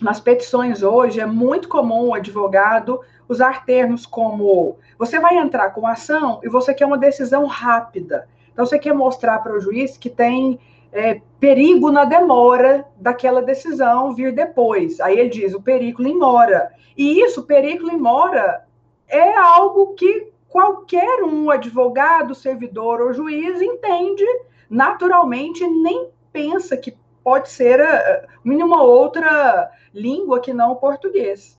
nas 0.00 0.20
petições 0.20 0.82
hoje 0.82 1.20
é 1.20 1.26
muito 1.26 1.68
comum 1.68 2.08
o 2.08 2.14
advogado 2.14 3.00
usar 3.28 3.64
termos 3.64 4.06
como 4.06 4.76
você 4.98 5.18
vai 5.18 5.38
entrar 5.38 5.70
com 5.70 5.86
ação 5.86 6.40
e 6.42 6.48
você 6.48 6.72
quer 6.72 6.86
uma 6.86 6.98
decisão 6.98 7.46
rápida. 7.46 8.26
Então, 8.52 8.64
você 8.64 8.78
quer 8.78 8.94
mostrar 8.94 9.38
para 9.40 9.56
o 9.56 9.60
juiz 9.60 9.98
que 9.98 10.08
tem 10.08 10.60
é, 10.94 11.20
perigo 11.40 11.90
na 11.90 12.04
demora 12.04 12.86
daquela 12.96 13.42
decisão 13.42 14.14
vir 14.14 14.32
depois. 14.32 15.00
Aí 15.00 15.18
ele 15.18 15.28
diz 15.28 15.52
o 15.52 15.60
perigo 15.60 16.02
em 16.06 16.16
mora. 16.16 16.72
E 16.96 17.20
isso, 17.20 17.42
perigo 17.42 17.90
em 17.90 17.98
mora, 17.98 18.64
é 19.08 19.36
algo 19.36 19.94
que 19.94 20.32
qualquer 20.48 21.24
um 21.24 21.50
advogado, 21.50 22.32
servidor 22.32 23.00
ou 23.00 23.12
juiz 23.12 23.60
entende 23.60 24.24
naturalmente, 24.70 25.66
nem 25.66 26.08
pensa 26.32 26.76
que 26.76 26.96
pode 27.22 27.50
ser 27.50 27.80
uh, 27.80 28.28
nenhuma 28.44 28.82
outra 28.82 29.70
língua 29.92 30.40
que 30.40 30.52
não 30.52 30.72
o 30.72 30.76
português. 30.76 31.56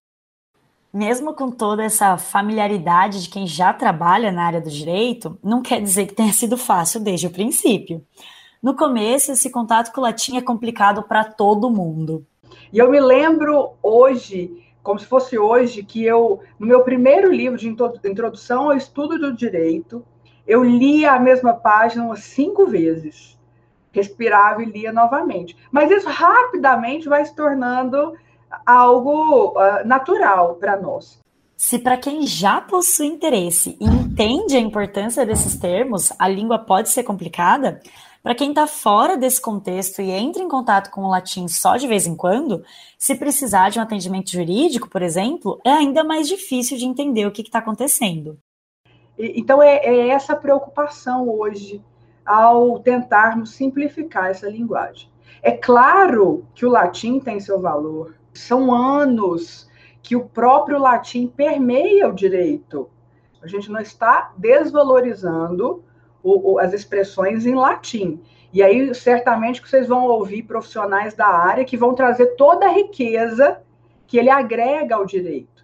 Mesmo 0.93 1.33
com 1.33 1.51
toda 1.51 1.83
essa 1.83 2.17
familiaridade 2.17 3.23
de 3.23 3.29
quem 3.29 3.45
já 3.45 3.73
trabalha 3.73 4.31
na 4.31 4.45
área 4.45 4.61
do 4.61 4.69
direito, 4.69 5.37
não 5.43 5.61
quer 5.61 5.81
dizer 5.81 6.07
que 6.07 6.13
tenha 6.13 6.31
sido 6.31 6.57
fácil 6.57 7.01
desde 7.01 7.27
o 7.27 7.31
princípio. 7.31 8.01
No 8.65 8.75
começo, 8.75 9.31
esse 9.31 9.51
contato 9.51 9.93
com 9.93 10.01
o 10.01 10.03
latim 10.03 10.38
é 10.38 10.41
complicado 10.41 11.03
para 11.03 11.24
todo 11.24 11.69
mundo. 11.69 12.25
E 12.74 12.79
eu 12.79 12.89
me 12.89 13.00
lembro 13.00 13.74
hoje, 13.79 14.60
como 14.81 14.98
se 14.98 15.05
fosse 15.05 15.38
hoje, 15.38 15.84
que 15.84 16.03
eu, 16.03 16.39
no 16.57 16.65
meu 16.65 16.81
primeiro 16.81 17.31
livro 17.31 17.60
de 17.60 17.69
introdução 17.69 18.63
ao 18.63 18.75
estudo 18.75 19.19
do 19.19 19.31
direito, 19.31 20.03
eu 20.48 20.63
lia 20.63 21.12
a 21.12 21.19
mesma 21.19 21.53
página 21.53 22.05
umas 22.05 22.24
cinco 22.24 22.65
vezes. 22.65 23.38
Respirava 23.91 24.63
e 24.63 24.65
lia 24.65 24.91
novamente. 24.91 25.55
Mas 25.72 25.91
isso 25.91 26.10
rapidamente 26.10 27.07
vai 27.07 27.24
se 27.24 27.36
tornando 27.36 28.15
algo 28.65 29.50
uh, 29.50 29.86
natural 29.86 30.55
para 30.55 30.75
nós. 30.75 31.19
Se 31.55 31.77
para 31.77 31.98
quem 31.98 32.25
já 32.25 32.60
possui 32.62 33.05
interesse 33.05 33.77
e 33.79 33.86
entende 33.86 34.57
a 34.57 34.60
importância 34.60 35.24
desses 35.24 35.55
termos, 35.55 36.12
a 36.17 36.27
língua 36.27 36.57
pode 36.57 36.89
ser 36.89 37.03
complicada, 37.03 37.79
para 38.25 38.34
quem 38.34 38.50
está 38.50 38.65
fora 38.65 39.15
desse 39.15 39.39
contexto 39.39 40.01
e 40.01 40.10
entra 40.10 40.41
em 40.41 40.48
contato 40.48 40.89
com 40.89 41.01
o 41.01 41.10
latim 41.10 41.48
só 41.48 41.77
de 41.77 41.88
vez 41.88 42.08
em 42.08 42.15
quando, 42.15 42.65
se 42.98 43.13
precisar 43.13 43.70
de 43.70 43.77
um 43.77 43.84
atendimento 43.84 44.32
jurídico, 44.32 44.89
por 44.89 45.03
exemplo, 45.03 45.62
é 45.63 45.70
ainda 45.70 46.03
mais 46.03 46.27
difícil 46.27 46.75
de 46.75 46.86
entender 46.86 47.27
o 47.27 47.32
que 47.32 47.44
está 47.44 47.60
acontecendo. 47.60 48.39
Então, 49.15 49.62
é, 49.62 49.75
é 49.75 50.08
essa 50.08 50.36
preocupação 50.36 51.29
hoje 51.29 51.84
ao 52.25 52.79
tentarmos 52.79 53.51
simplificar 53.51 54.32
essa 54.32 54.50
linguagem. 54.50 55.08
É 55.44 55.51
claro 55.51 56.48
que 56.55 56.65
o 56.65 56.72
latim 56.72 57.20
tem 57.20 57.39
seu 57.39 57.62
valor, 57.62 58.15
são 58.34 58.74
anos 58.74 59.70
que 60.01 60.15
o 60.15 60.25
próprio 60.25 60.79
latim 60.79 61.27
permeia 61.27 62.10
o 62.10 62.15
direito. 62.15 62.89
A 63.39 63.46
gente 63.46 63.72
não 63.72 63.79
está 63.79 64.34
desvalorizando 64.36 65.84
o, 66.25 66.53
o, 66.53 66.60
as 66.60 66.74
expressões 66.74 67.46
em 67.46 67.53
latim. 67.53 68.20
E 68.51 68.63
aí, 68.63 68.94
certamente, 68.96 69.62
que 69.62 69.70
vocês 69.70 69.88
vão 69.88 70.05
ouvir 70.05 70.44
profissionais 70.44 71.13
da 71.13 71.27
área 71.27 71.63
que 71.63 71.77
vão 71.77 71.94
trazer 71.94 72.36
toda 72.36 72.65
a 72.65 72.72
riqueza 72.72 73.62
que 74.08 74.17
ele 74.17 74.29
agrega 74.29 74.96
ao 74.96 75.05
direito. 75.05 75.63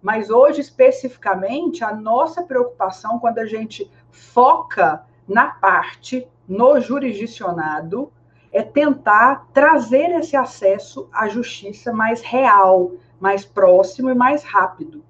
Mas 0.00 0.30
hoje, 0.30 0.60
especificamente, 0.60 1.84
a 1.84 1.92
nossa 1.92 2.42
preocupação, 2.42 3.18
quando 3.18 3.38
a 3.38 3.46
gente 3.46 3.90
foca 4.10 5.04
na 5.26 5.48
parte, 5.48 6.26
no 6.48 6.80
jurisdicionado, 6.80 8.10
é 8.50 8.62
tentar 8.62 9.46
trazer 9.52 10.10
esse 10.12 10.36
acesso 10.36 11.08
à 11.12 11.28
justiça 11.28 11.92
mais 11.92 12.22
real, 12.22 12.92
mais 13.20 13.44
próximo 13.44 14.08
e 14.08 14.14
mais 14.14 14.42
rápido. 14.42 15.04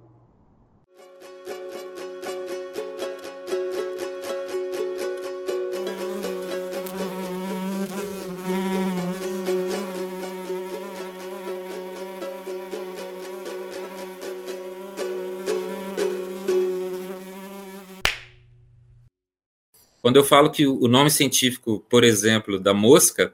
Quando 20.09 20.15
eu 20.15 20.23
falo 20.23 20.49
que 20.49 20.65
o 20.65 20.87
nome 20.87 21.11
científico, 21.11 21.85
por 21.87 22.03
exemplo, 22.03 22.59
da 22.59 22.73
mosca 22.73 23.31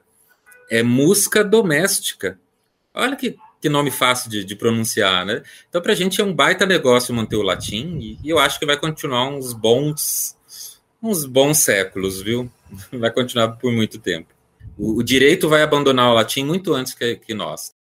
é 0.70 0.82
musca 0.82 1.42
doméstica. 1.42 2.38
Olha 2.92 3.16
que, 3.16 3.34
que 3.62 3.70
nome 3.70 3.90
fácil 3.90 4.28
de, 4.28 4.44
de 4.44 4.54
pronunciar, 4.54 5.24
né? 5.24 5.42
Então, 5.70 5.80
para 5.80 5.94
a 5.94 5.96
gente 5.96 6.20
é 6.20 6.24
um 6.24 6.34
baita 6.34 6.66
negócio 6.66 7.14
manter 7.14 7.36
o 7.36 7.42
latim 7.42 7.96
e, 7.98 8.18
e 8.22 8.28
eu 8.28 8.38
acho 8.38 8.58
que 8.58 8.66
vai 8.66 8.76
continuar 8.76 9.26
uns 9.26 9.54
bons, 9.54 10.36
uns 11.02 11.24
bons 11.24 11.56
séculos, 11.56 12.20
viu? 12.20 12.52
Vai 12.92 13.10
continuar 13.10 13.52
por 13.52 13.72
muito 13.72 13.98
tempo. 13.98 14.28
O, 14.76 14.98
o 14.98 15.02
direito 15.02 15.48
vai 15.48 15.62
abandonar 15.62 16.10
o 16.10 16.14
latim 16.14 16.44
muito 16.44 16.74
antes 16.74 16.92
que, 16.92 17.16
que 17.16 17.32
nós 17.32 17.74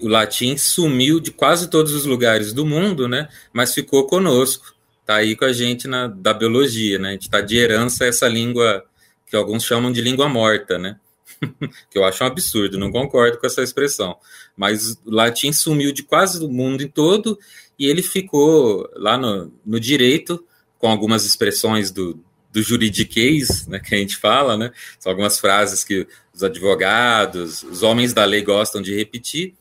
o 0.00 0.08
latim 0.08 0.56
sumiu 0.56 1.20
de 1.20 1.30
quase 1.30 1.68
todos 1.68 1.92
os 1.92 2.04
lugares 2.04 2.52
do 2.52 2.64
mundo, 2.64 3.08
né? 3.08 3.28
Mas 3.52 3.74
ficou 3.74 4.06
conosco, 4.06 4.74
tá 5.08 5.16
aí 5.16 5.34
com 5.34 5.46
a 5.46 5.52
gente 5.54 5.88
na 5.88 6.06
da 6.06 6.34
biologia, 6.34 6.98
né? 6.98 7.08
A 7.08 7.12
gente 7.12 7.22
está 7.22 7.40
de 7.40 7.56
herança 7.56 8.04
essa 8.04 8.28
língua 8.28 8.84
que 9.26 9.34
alguns 9.34 9.64
chamam 9.64 9.90
de 9.90 10.02
língua 10.02 10.28
morta, 10.28 10.78
né? 10.78 11.00
que 11.90 11.96
eu 11.96 12.04
acho 12.04 12.22
um 12.22 12.26
absurdo, 12.26 12.78
não 12.78 12.92
concordo 12.92 13.38
com 13.38 13.46
essa 13.46 13.62
expressão. 13.62 14.18
Mas 14.54 14.98
o 15.06 15.10
latim 15.10 15.50
sumiu 15.50 15.92
de 15.92 16.02
quase 16.02 16.44
o 16.44 16.48
mundo 16.50 16.82
em 16.82 16.88
todo 16.88 17.38
e 17.78 17.86
ele 17.86 18.02
ficou 18.02 18.86
lá 18.96 19.16
no, 19.16 19.50
no 19.64 19.80
direito 19.80 20.44
com 20.78 20.90
algumas 20.90 21.24
expressões 21.24 21.90
do, 21.90 22.22
do 22.52 22.60
juridiquês, 22.60 23.66
né, 23.66 23.78
que 23.78 23.94
a 23.94 23.98
gente 23.98 24.18
fala, 24.18 24.58
né? 24.58 24.72
São 24.98 25.10
algumas 25.10 25.40
frases 25.40 25.84
que 25.84 26.06
os 26.34 26.42
advogados, 26.42 27.62
os 27.62 27.82
homens 27.82 28.12
da 28.12 28.26
lei 28.26 28.42
gostam 28.42 28.82
de 28.82 28.94
repetir 28.94 29.54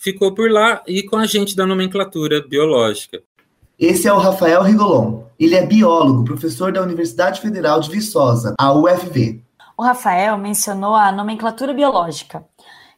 ficou 0.00 0.34
por 0.34 0.50
lá 0.50 0.82
e 0.88 1.02
com 1.02 1.16
a 1.16 1.26
gente 1.26 1.54
da 1.54 1.66
nomenclatura 1.66 2.40
biológica. 2.40 3.22
Esse 3.80 4.06
é 4.06 4.12
o 4.12 4.18
Rafael 4.18 4.62
Rigolon. 4.62 5.22
Ele 5.38 5.54
é 5.54 5.64
biólogo, 5.64 6.22
professor 6.22 6.70
da 6.70 6.82
Universidade 6.82 7.40
Federal 7.40 7.80
de 7.80 7.90
Viçosa, 7.90 8.54
a 8.60 8.74
UFV. 8.74 9.42
O 9.74 9.82
Rafael 9.82 10.36
mencionou 10.36 10.94
a 10.94 11.10
nomenclatura 11.10 11.72
biológica, 11.72 12.46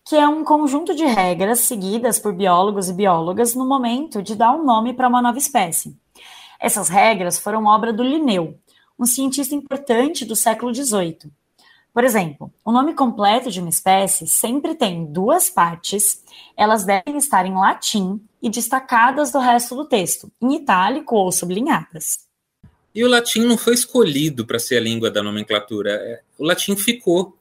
que 0.04 0.16
é 0.16 0.26
um 0.26 0.42
conjunto 0.42 0.92
de 0.92 1.04
regras 1.04 1.60
seguidas 1.60 2.18
por 2.18 2.32
biólogos 2.32 2.88
e 2.88 2.94
biólogas 2.94 3.54
no 3.54 3.64
momento 3.64 4.20
de 4.20 4.34
dar 4.34 4.50
um 4.56 4.64
nome 4.64 4.92
para 4.92 5.06
uma 5.06 5.22
nova 5.22 5.38
espécie. 5.38 5.96
Essas 6.60 6.88
regras 6.88 7.38
foram 7.38 7.66
obra 7.66 7.92
do 7.92 8.02
Linneu, 8.02 8.58
um 8.98 9.06
cientista 9.06 9.54
importante 9.54 10.24
do 10.24 10.34
século 10.34 10.74
XVIII. 10.74 11.30
Por 11.94 12.02
exemplo, 12.02 12.52
o 12.64 12.72
nome 12.72 12.92
completo 12.94 13.52
de 13.52 13.60
uma 13.60 13.70
espécie 13.70 14.26
sempre 14.26 14.74
tem 14.74 15.06
duas 15.06 15.48
partes, 15.48 16.24
elas 16.56 16.82
devem 16.82 17.18
estar 17.18 17.46
em 17.46 17.54
latim 17.54 18.20
e 18.42 18.50
destacadas 18.50 19.30
do 19.30 19.38
resto 19.38 19.76
do 19.76 19.84
texto, 19.84 20.30
em 20.42 20.56
itálico 20.56 21.14
ou 21.14 21.30
sublinhadas. 21.30 22.18
E 22.94 23.04
o 23.04 23.08
latim 23.08 23.44
não 23.44 23.56
foi 23.56 23.74
escolhido 23.74 24.44
para 24.44 24.58
ser 24.58 24.76
a 24.76 24.80
língua 24.80 25.10
da 25.10 25.22
nomenclatura, 25.22 25.92
é, 25.92 26.20
o 26.36 26.44
latim 26.44 26.76
ficou. 26.76 27.36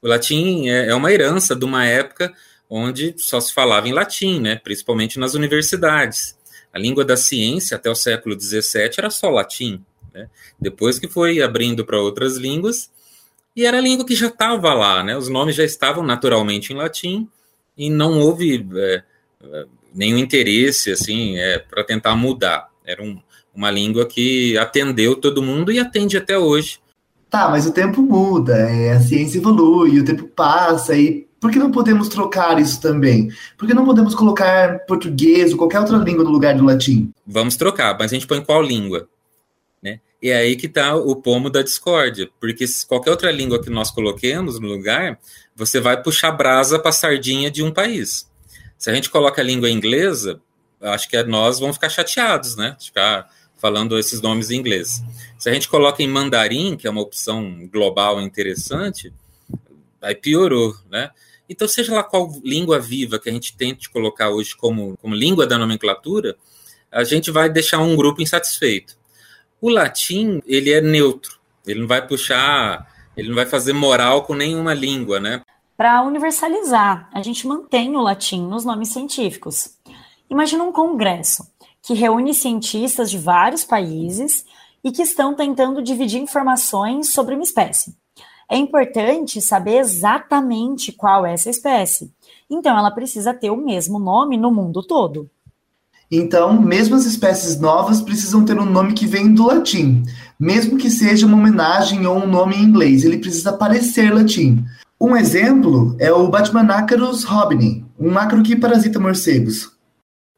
O 0.00 0.08
latim 0.08 0.68
é, 0.68 0.88
é 0.88 0.94
uma 0.94 1.12
herança 1.12 1.54
de 1.56 1.64
uma 1.64 1.84
época 1.84 2.32
onde 2.70 3.14
só 3.18 3.40
se 3.40 3.52
falava 3.52 3.88
em 3.88 3.92
latim, 3.92 4.40
né? 4.40 4.56
principalmente 4.56 5.18
nas 5.18 5.34
universidades. 5.34 6.36
A 6.72 6.78
língua 6.78 7.04
da 7.04 7.16
ciência 7.16 7.76
até 7.76 7.90
o 7.90 7.94
século 7.94 8.38
XVII 8.40 8.90
era 8.98 9.10
só 9.10 9.28
latim. 9.28 9.84
Né? 10.12 10.28
Depois 10.58 10.98
que 10.98 11.08
foi 11.08 11.42
abrindo 11.42 11.84
para 11.84 12.00
outras 12.00 12.36
línguas, 12.36 12.90
e 13.54 13.64
era 13.64 13.78
a 13.78 13.80
língua 13.80 14.04
que 14.04 14.14
já 14.14 14.26
estava 14.26 14.74
lá, 14.74 15.02
né? 15.02 15.16
Os 15.16 15.30
nomes 15.30 15.56
já 15.56 15.64
estavam 15.64 16.04
naturalmente 16.04 16.74
em 16.74 16.76
latim 16.76 17.26
e 17.76 17.88
não 17.88 18.20
houve 18.20 18.66
é, 18.76 19.02
nenhum 19.96 20.18
interesse 20.18 20.92
assim 20.92 21.36
é, 21.36 21.58
para 21.58 21.82
tentar 21.82 22.14
mudar. 22.14 22.68
Era 22.84 23.02
um, 23.02 23.18
uma 23.54 23.70
língua 23.70 24.06
que 24.06 24.56
atendeu 24.58 25.16
todo 25.16 25.42
mundo 25.42 25.72
e 25.72 25.78
atende 25.78 26.16
até 26.16 26.38
hoje. 26.38 26.78
Tá, 27.28 27.48
mas 27.48 27.66
o 27.66 27.72
tempo 27.72 28.02
muda, 28.02 28.54
é, 28.56 28.92
a 28.92 29.00
ciência 29.00 29.38
evolui, 29.38 29.98
o 29.98 30.04
tempo 30.04 30.28
passa 30.28 30.96
e 30.96 31.26
por 31.40 31.50
que 31.50 31.58
não 31.58 31.70
podemos 31.70 32.08
trocar 32.08 32.60
isso 32.60 32.80
também? 32.80 33.30
Por 33.58 33.66
que 33.66 33.74
não 33.74 33.84
podemos 33.84 34.14
colocar 34.14 34.78
português 34.86 35.52
ou 35.52 35.58
qualquer 35.58 35.80
outra 35.80 35.96
língua 35.96 36.22
no 36.24 36.30
lugar 36.30 36.54
do 36.54 36.64
latim? 36.64 37.10
Vamos 37.26 37.56
trocar, 37.56 37.96
mas 37.98 38.12
a 38.12 38.14
gente 38.14 38.26
põe 38.26 38.40
qual 38.40 38.62
língua? 38.62 39.08
E 40.20 40.30
é 40.30 40.36
aí 40.38 40.56
que 40.56 40.66
está 40.66 40.96
o 40.96 41.14
pomo 41.14 41.50
da 41.50 41.62
discórdia, 41.62 42.28
porque 42.40 42.66
se 42.66 42.86
qualquer 42.86 43.10
outra 43.10 43.30
língua 43.30 43.62
que 43.62 43.70
nós 43.70 43.90
coloquemos 43.90 44.58
no 44.58 44.66
lugar, 44.66 45.18
você 45.54 45.78
vai 45.78 46.02
puxar 46.02 46.32
brasa 46.32 46.78
para 46.78 46.88
a 46.88 46.92
sardinha 46.92 47.50
de 47.50 47.62
um 47.62 47.70
país. 47.70 48.26
Se 48.78 48.90
a 48.90 48.94
gente 48.94 49.10
coloca 49.10 49.40
a 49.40 49.44
língua 49.44 49.70
inglesa, 49.70 50.40
acho 50.80 51.08
que 51.08 51.22
nós 51.24 51.58
vamos 51.58 51.76
ficar 51.76 51.88
chateados, 51.88 52.56
né? 52.56 52.76
Ficar 52.80 53.30
falando 53.56 53.98
esses 53.98 54.20
nomes 54.20 54.50
em 54.50 54.56
inglês. 54.56 55.02
Se 55.38 55.48
a 55.48 55.52
gente 55.52 55.68
coloca 55.68 56.02
em 56.02 56.08
mandarim, 56.08 56.76
que 56.76 56.86
é 56.86 56.90
uma 56.90 57.00
opção 57.00 57.66
global 57.72 58.20
interessante, 58.20 59.12
aí 60.00 60.14
piorou, 60.14 60.76
né? 60.90 61.10
Então, 61.48 61.66
seja 61.68 61.94
lá 61.94 62.02
qual 62.02 62.32
língua 62.44 62.78
viva 62.78 63.18
que 63.18 63.28
a 63.28 63.32
gente 63.32 63.56
tente 63.56 63.88
colocar 63.88 64.30
hoje 64.30 64.54
como, 64.56 64.96
como 64.98 65.14
língua 65.14 65.46
da 65.46 65.56
nomenclatura, 65.56 66.36
a 66.90 67.04
gente 67.04 67.30
vai 67.30 67.48
deixar 67.48 67.78
um 67.78 67.94
grupo 67.94 68.20
insatisfeito. 68.20 68.96
O 69.60 69.68
latim, 69.68 70.42
ele 70.46 70.72
é 70.72 70.80
neutro, 70.80 71.38
ele 71.66 71.80
não 71.80 71.86
vai 71.86 72.06
puxar, 72.06 72.92
ele 73.16 73.28
não 73.28 73.34
vai 73.34 73.46
fazer 73.46 73.72
moral 73.72 74.24
com 74.24 74.34
nenhuma 74.34 74.74
língua, 74.74 75.20
né? 75.20 75.42
Para 75.76 76.02
universalizar, 76.02 77.10
a 77.12 77.22
gente 77.22 77.46
mantém 77.46 77.94
o 77.96 78.00
latim 78.00 78.46
nos 78.46 78.64
nomes 78.64 78.88
científicos. 78.88 79.76
Imagina 80.30 80.64
um 80.64 80.72
congresso 80.72 81.46
que 81.82 81.92
reúne 81.92 82.32
cientistas 82.32 83.10
de 83.10 83.18
vários 83.18 83.62
países 83.62 84.46
e 84.82 84.90
que 84.90 85.02
estão 85.02 85.34
tentando 85.34 85.82
dividir 85.82 86.18
informações 86.18 87.10
sobre 87.10 87.34
uma 87.34 87.44
espécie. 87.44 87.94
É 88.48 88.56
importante 88.56 89.40
saber 89.40 89.78
exatamente 89.78 90.92
qual 90.92 91.26
é 91.26 91.34
essa 91.34 91.50
espécie. 91.50 92.10
Então, 92.48 92.78
ela 92.78 92.90
precisa 92.90 93.34
ter 93.34 93.50
o 93.50 93.56
mesmo 93.56 93.98
nome 93.98 94.38
no 94.38 94.50
mundo 94.50 94.82
todo. 94.82 95.28
Então, 96.10 96.58
mesmo 96.58 96.94
as 96.94 97.04
espécies 97.04 97.60
novas 97.60 98.00
precisam 98.00 98.44
ter 98.44 98.58
um 98.58 98.64
nome 98.64 98.94
que 98.94 99.06
vem 99.06 99.34
do 99.34 99.46
latim, 99.46 100.04
mesmo 100.38 100.78
que 100.78 100.88
seja 100.88 101.26
uma 101.26 101.36
homenagem 101.36 102.06
ou 102.06 102.16
um 102.16 102.26
nome 102.26 102.54
em 102.54 102.62
inglês, 102.62 103.04
ele 103.04 103.18
precisa 103.18 103.52
parecer 103.52 104.14
latim. 104.14 104.64
Um 105.00 105.16
exemplo 105.16 105.96
é 105.98 106.12
o 106.12 106.28
Batmanacarus 106.28 107.24
robini, 107.24 107.84
um 107.98 108.16
ácaro 108.16 108.42
que 108.42 108.56
parasita 108.56 108.98
morcegos. 108.98 109.76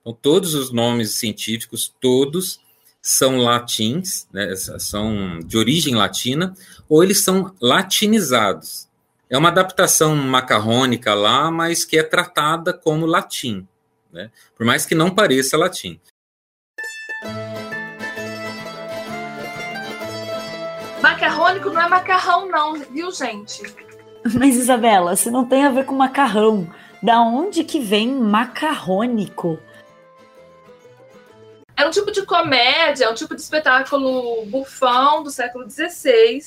Então, 0.01 0.13
todos 0.21 0.55
os 0.55 0.73
nomes 0.73 1.15
científicos, 1.15 1.95
todos 2.01 2.61
são 3.01 3.39
latins, 3.39 4.27
né, 4.33 4.55
são 4.57 5.39
de 5.41 5.57
origem 5.57 5.95
latina, 5.95 6.55
ou 6.89 7.03
eles 7.03 7.21
são 7.21 7.55
latinizados. 7.61 8.89
É 9.31 9.39
uma 9.39 9.49
adaptação 9.49 10.17
macarrônica 10.17 11.15
lá, 11.15 11.51
mas 11.51 11.85
que 11.85 11.99
é 11.99 12.03
tratada 12.03 12.73
como 12.73 13.07
latim 13.07 13.67
né? 14.13 14.31
por 14.57 14.67
mais 14.67 14.87
que 14.87 14.95
não 14.95 15.15
pareça 15.15 15.57
latim. 15.57 16.01
Macarrônico 21.01 21.71
não 21.71 21.81
é 21.81 21.89
macarrão, 21.89 22.49
não, 22.49 22.75
viu, 22.75 23.11
gente? 23.13 23.63
Mas, 24.35 24.57
Isabela, 24.57 25.17
se 25.17 25.31
não 25.31 25.45
tem 25.45 25.65
a 25.65 25.71
ver 25.71 25.85
com 25.85 25.95
macarrão, 25.95 26.69
da 27.03 27.21
onde 27.21 27.65
que 27.65 27.81
vem 27.81 28.09
macarrônico? 28.13 29.59
É 31.77 31.87
um 31.87 31.91
tipo 31.91 32.11
de 32.11 32.27
comédia, 32.27 33.05
é 33.05 33.09
um 33.09 33.15
tipo 33.15 33.35
de 33.35 33.41
espetáculo 33.41 34.45
bufão 34.47 35.23
do 35.23 35.31
século 35.31 35.71
XVI, 35.71 36.41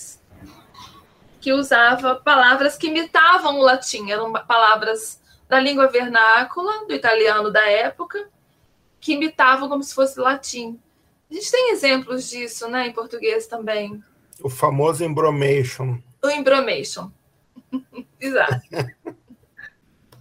que 1.40 1.54
usava 1.54 2.16
palavras 2.16 2.78
que 2.78 2.88
imitavam 2.88 3.60
o 3.60 3.64
latim, 3.64 4.12
eram 4.12 4.34
palavras 4.34 5.22
da 5.48 5.60
língua 5.60 5.88
vernácula, 5.88 6.86
do 6.86 6.94
italiano 6.94 7.50
da 7.50 7.66
época, 7.68 8.30
que 9.00 9.14
imitavam 9.14 9.70
como 9.70 9.82
se 9.82 9.96
fosse 9.96 10.20
latim. 10.20 10.80
A 11.30 11.34
gente 11.34 11.50
tem 11.50 11.72
exemplos 11.72 12.30
disso, 12.30 12.68
né, 12.68 12.88
em 12.88 12.92
português 12.92 13.48
também. 13.48 14.04
O 14.44 14.50
famoso 14.50 15.04
embromation. 15.04 15.98
O 16.22 16.30
embromation. 16.30 17.10
Exato. 18.20 18.62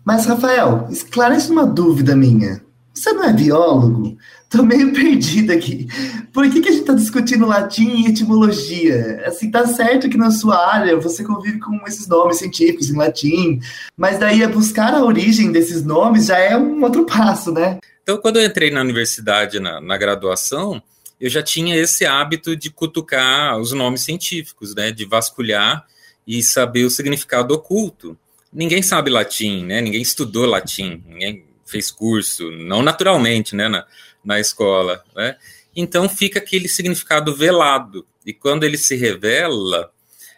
Mas, 0.05 0.27
Rafael, 0.27 0.89
esclarece 0.91 1.51
uma 1.51 1.67
dúvida 1.67 2.17
minha. 2.17 2.63
Você 2.93 3.13
não 3.13 3.25
é 3.25 3.33
biólogo? 3.33 4.19
Tô 4.49 4.63
meio 4.63 4.93
perdida 4.95 5.55
aqui. 5.55 5.87
Por 6.33 6.51
que, 6.51 6.61
que 6.61 6.69
a 6.69 6.73
gente 6.73 6.85
tá 6.85 6.93
discutindo 6.93 7.47
latim 7.47 8.03
e 8.03 8.09
etimologia? 8.09 9.23
Assim, 9.25 9.51
tá 9.51 9.67
certo 9.67 10.09
que 10.09 10.19
na 10.19 10.31
sua 10.31 10.75
área 10.75 10.99
você 10.99 11.23
convive 11.23 11.61
com 11.61 11.81
esses 11.87 12.09
nomes 12.09 12.39
científicos 12.39 12.91
em 12.91 12.97
latim, 12.97 13.61
mas 13.97 14.19
daí 14.19 14.43
a 14.43 14.49
buscar 14.49 14.93
a 14.93 15.05
origem 15.05 15.53
desses 15.53 15.85
nomes 15.85 16.27
já 16.27 16.39
é 16.39 16.57
um 16.57 16.83
outro 16.83 17.07
passo, 17.07 17.53
né? 17.53 17.79
Então, 18.03 18.19
quando 18.19 18.39
eu 18.39 18.45
entrei 18.45 18.71
na 18.71 18.81
universidade, 18.81 19.61
na, 19.61 19.81
na 19.81 19.97
graduação, 19.97 20.83
eu 21.21 21.31
já 21.31 21.43
tinha 21.43 21.77
esse 21.77 22.05
hábito 22.05 22.57
de 22.57 22.71
cutucar 22.71 23.57
os 23.59 23.73
nomes 23.73 24.01
científicos, 24.01 24.75
né? 24.75 24.91
De 24.91 25.05
vasculhar 25.05 25.87
e 26.27 26.43
saber 26.43 26.85
o 26.85 26.91
significado 26.91 27.55
oculto. 27.55 28.17
Ninguém 28.53 28.83
sabe 28.83 29.11
latim, 29.11 29.65
né? 29.65 29.81
Ninguém 29.81 30.03
estudou 30.03 30.47
latim, 30.47 31.03
ninguém 31.07 31.45
fez 31.65 31.91
curso, 31.91 32.51
não 32.51 32.83
naturalmente, 32.83 33.55
né? 33.55 33.69
Na, 33.69 33.87
na 34.25 34.41
escola, 34.41 35.03
né? 35.15 35.37
Então 35.75 36.09
fica 36.09 36.39
aquele 36.39 36.69
significado 36.69 37.35
velado, 37.35 38.07
E 38.27 38.35
quando 38.35 38.65
ele 38.65 38.77
se 38.77 38.97
revela, 38.97 39.91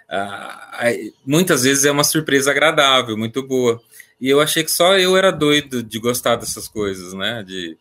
ah, 0.09 0.85
muitas 1.27 1.64
vezes 1.64 1.85
é 1.85 1.90
uma 1.90 2.05
surpresa 2.05 2.51
agradável, 2.51 3.16
muito 3.16 3.42
boa. 3.42 3.83
E 4.21 4.29
eu 4.29 4.40
achei 4.40 4.62
que 4.62 4.71
só 4.71 4.97
eu 4.99 5.16
era 5.16 5.33
doido 5.33 5.83
de 5.83 5.99
gostar 5.99 6.37
dessas 6.37 6.68
coisas, 6.68 7.12
né? 7.14 7.42
De, 7.42 7.77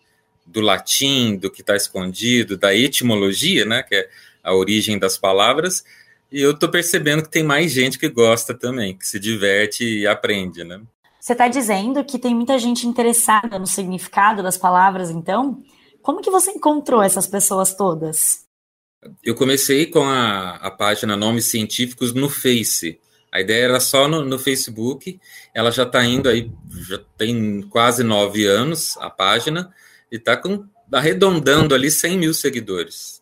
do 0.46 0.62
latim, 0.62 1.36
do 1.36 1.52
que 1.52 1.62
está 1.62 1.76
escondido, 1.76 2.58
da 2.58 2.74
etimologia, 2.74 3.66
né? 3.66 3.84
Que 3.84 3.96
é 3.96 4.10
a 4.44 4.56
origem 4.56 4.98
das 4.98 5.18
palavras. 5.18 5.84
E 6.32 6.42
eu 6.42 6.52
estou 6.52 6.70
percebendo 6.70 7.24
que 7.24 7.30
tem 7.30 7.44
mais 7.44 7.72
gente 7.72 8.00
que 8.00 8.08
gosta 8.08 8.54
também, 8.54 8.98
que 8.98 9.06
se 9.06 9.20
diverte 9.20 9.84
e 9.84 10.08
aprende, 10.08 10.64
né? 10.64 10.82
Você 11.20 11.34
está 11.34 11.48
dizendo 11.48 12.04
que 12.04 12.18
tem 12.18 12.34
muita 12.34 12.58
gente 12.58 12.88
interessada 12.88 13.60
no 13.60 13.68
significado 13.68 14.42
das 14.42 14.58
palavras, 14.58 15.12
então? 15.12 15.62
Como 16.02 16.22
que 16.22 16.32
você 16.32 16.52
encontrou 16.52 17.04
essas 17.04 17.28
pessoas 17.28 17.76
todas? 17.76 18.46
Eu 19.24 19.36
comecei 19.36 19.86
com 19.86 20.04
a, 20.04 20.56
a 20.56 20.72
página 20.72 21.16
Nomes 21.18 21.46
Científicos 21.46 22.14
no 22.14 22.30
Face. 22.30 23.00
A 23.32 23.40
ideia 23.40 23.66
era 23.66 23.80
só 23.80 24.08
no, 24.08 24.24
no 24.24 24.40
Facebook. 24.40 25.20
Ela 25.54 25.70
já 25.72 25.84
está 25.84 26.04
indo 26.04 26.30
aí, 26.30 26.52
já 26.88 27.00
tem 27.18 27.62
quase 27.64 28.04
nove 28.04 28.46
anos 28.46 28.98
a 28.98 29.10
página, 29.10 29.72
e 30.12 30.16
está 30.16 30.42
arredondando 30.92 31.76
ali 31.76 31.92
100 31.92 32.18
mil 32.18 32.34
seguidores. 32.34 33.22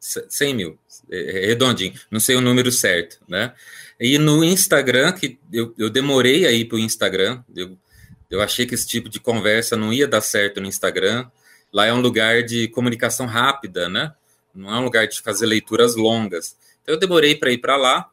100 0.00 0.54
mil, 0.54 0.78
redondinho, 1.10 1.94
não 2.10 2.20
sei 2.20 2.36
o 2.36 2.40
número 2.40 2.70
certo, 2.72 3.18
né? 3.28 3.52
E 3.98 4.18
no 4.18 4.44
Instagram, 4.44 5.12
que 5.12 5.38
eu, 5.52 5.74
eu 5.78 5.88
demorei 5.88 6.46
a 6.46 6.52
ir 6.52 6.66
para 6.66 6.76
o 6.76 6.80
Instagram, 6.80 7.42
eu, 7.54 7.76
eu 8.30 8.42
achei 8.42 8.66
que 8.66 8.74
esse 8.74 8.86
tipo 8.86 9.08
de 9.08 9.18
conversa 9.18 9.76
não 9.76 9.92
ia 9.92 10.06
dar 10.06 10.20
certo 10.20 10.60
no 10.60 10.66
Instagram. 10.66 11.26
Lá 11.72 11.86
é 11.86 11.92
um 11.92 12.00
lugar 12.00 12.42
de 12.42 12.68
comunicação 12.68 13.26
rápida, 13.26 13.88
né? 13.88 14.12
Não 14.54 14.74
é 14.74 14.78
um 14.78 14.84
lugar 14.84 15.06
de 15.06 15.20
fazer 15.20 15.46
leituras 15.46 15.96
longas. 15.96 16.56
Então 16.82 16.94
eu 16.94 16.98
demorei 16.98 17.34
para 17.34 17.50
ir 17.50 17.58
para 17.58 17.76
lá, 17.76 18.10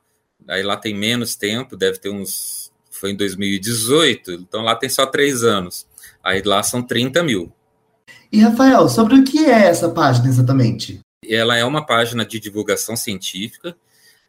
Aí 0.47 0.61
lá 0.61 0.75
tem 0.75 0.95
menos 0.95 1.35
tempo, 1.35 1.77
deve 1.77 1.97
ter 1.97 2.09
uns. 2.09 2.71
Foi 2.89 3.11
em 3.11 3.15
2018, 3.15 4.31
então 4.33 4.61
lá 4.61 4.75
tem 4.75 4.89
só 4.89 5.05
três 5.05 5.43
anos. 5.43 5.85
Aí 6.23 6.41
lá 6.41 6.63
são 6.63 6.81
30 6.81 7.23
mil. 7.23 7.51
E 8.31 8.39
Rafael, 8.39 8.87
sobre 8.87 9.15
o 9.15 9.23
que 9.23 9.45
é 9.45 9.67
essa 9.67 9.89
página 9.89 10.27
exatamente? 10.27 10.99
Ela 11.33 11.57
é 11.57 11.65
uma 11.65 11.85
página 11.85 12.25
de 12.25 12.39
divulgação 12.39 12.95
científica, 12.95 13.75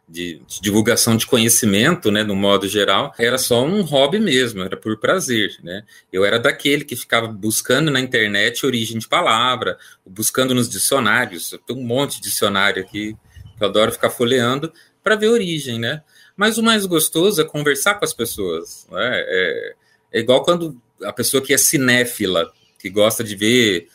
de, 0.09 0.43
de, 0.47 0.61
divulgação 0.61 1.17
de 1.17 1.27
conhecimento, 1.27 2.11
né, 2.11 2.23
no 2.23 2.37
modo 2.37 2.69
geral, 2.69 3.15
era 3.19 3.39
só 3.39 3.65
um 3.65 3.81
hobby 3.81 4.21
mesmo, 4.21 4.63
era 4.63 4.77
por 4.77 4.99
prazer, 4.99 5.57
né? 5.63 5.83
Eu 6.13 6.25
era 6.25 6.39
daquele 6.39 6.85
que 6.85 6.95
ficava 6.95 7.27
buscando 7.27 7.91
na 7.91 8.01
internet 8.01 8.67
origem 8.67 8.99
de 8.99 9.09
palavra, 9.09 9.79
buscando 10.05 10.55
nos 10.55 10.69
dicionários, 10.69 11.53
eu 11.53 11.59
tenho 11.59 11.79
um 11.79 11.85
monte 11.85 12.17
de 12.17 12.25
dicionário 12.25 12.83
aqui 12.83 13.17
que 13.57 13.63
eu 13.65 13.69
adoro 13.69 13.93
ficar 13.93 14.11
folheando, 14.11 14.73
para 15.03 15.17
ver 15.17 15.29
origem, 15.29 15.79
né? 15.79 16.03
Mas 16.37 16.59
o 16.59 16.63
mais 16.63 16.87
gostoso 16.87 17.41
é 17.41 17.45
conversar 17.45 17.95
com 17.95 18.05
as 18.05 18.13
pessoas. 18.13 18.87
Né? 18.91 19.11
É, 19.27 19.75
é 20.13 20.21
igual 20.21 20.43
quando 20.43 20.81
a 21.03 21.13
pessoa 21.13 21.43
que 21.43 21.55
é 21.55 21.59
cinéfila, 21.59 22.51
que 22.79 22.91
gosta 22.91 23.23
de 23.23 23.37
ver 23.37 23.89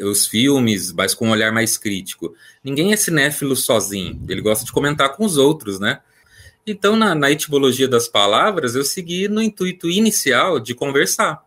os 0.00 0.26
filmes, 0.26 0.92
mas 0.92 1.14
com 1.14 1.28
um 1.28 1.30
olhar 1.30 1.52
mais 1.52 1.76
crítico. 1.76 2.34
Ninguém 2.62 2.92
é 2.92 2.96
cinéfilo 2.96 3.54
sozinho, 3.54 4.20
ele 4.28 4.40
gosta 4.40 4.64
de 4.64 4.72
comentar 4.72 5.16
com 5.16 5.24
os 5.24 5.36
outros, 5.36 5.78
né? 5.78 6.00
Então, 6.66 6.96
na, 6.96 7.14
na 7.14 7.30
etimologia 7.30 7.86
das 7.86 8.08
palavras, 8.08 8.74
eu 8.74 8.84
segui 8.84 9.28
no 9.28 9.40
intuito 9.40 9.88
inicial 9.88 10.58
de 10.58 10.74
conversar. 10.74 11.40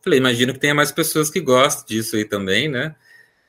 Falei, 0.00 0.20
imagino 0.20 0.52
que 0.52 0.60
tenha 0.60 0.74
mais 0.74 0.92
pessoas 0.92 1.28
que 1.28 1.40
gostam 1.40 1.84
disso 1.86 2.14
aí 2.14 2.24
também, 2.24 2.68
né? 2.68 2.94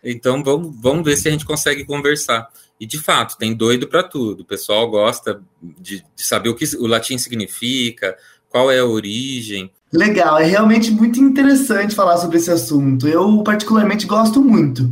Então, 0.04 0.44
vamos, 0.44 0.76
vamos 0.82 1.06
ver 1.06 1.16
se 1.16 1.28
a 1.28 1.32
gente 1.32 1.46
consegue 1.46 1.86
conversar. 1.86 2.50
E 2.80 2.88
de 2.88 2.98
fato, 2.98 3.38
tem 3.38 3.54
doido 3.54 3.88
para 3.88 4.02
tudo. 4.02 4.42
O 4.42 4.46
pessoal 4.46 4.90
gosta 4.90 5.42
de, 5.62 6.04
de, 6.16 6.26
saber 6.26 6.50
o 6.50 6.56
que 6.56 6.66
o 6.78 6.88
latim 6.88 7.18
significa, 7.20 8.18
qual 8.50 8.72
é 8.72 8.80
a 8.80 8.86
origem. 8.86 9.72
Legal, 9.94 10.40
é 10.40 10.46
realmente 10.46 10.90
muito 10.90 11.20
interessante 11.20 11.94
falar 11.94 12.18
sobre 12.18 12.38
esse 12.38 12.50
assunto. 12.50 13.08
Eu, 13.08 13.44
particularmente, 13.44 14.08
gosto 14.08 14.42
muito. 14.42 14.90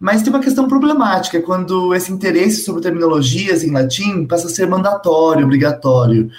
Mas 0.00 0.22
tem 0.22 0.32
uma 0.32 0.42
questão 0.42 0.66
problemática 0.66 1.42
quando 1.42 1.94
esse 1.94 2.10
interesse 2.10 2.64
sobre 2.64 2.80
terminologias 2.80 3.62
em 3.62 3.72
latim 3.72 4.24
passa 4.24 4.46
a 4.46 4.50
ser 4.50 4.66
mandatório, 4.66 5.44
obrigatório. 5.44 6.30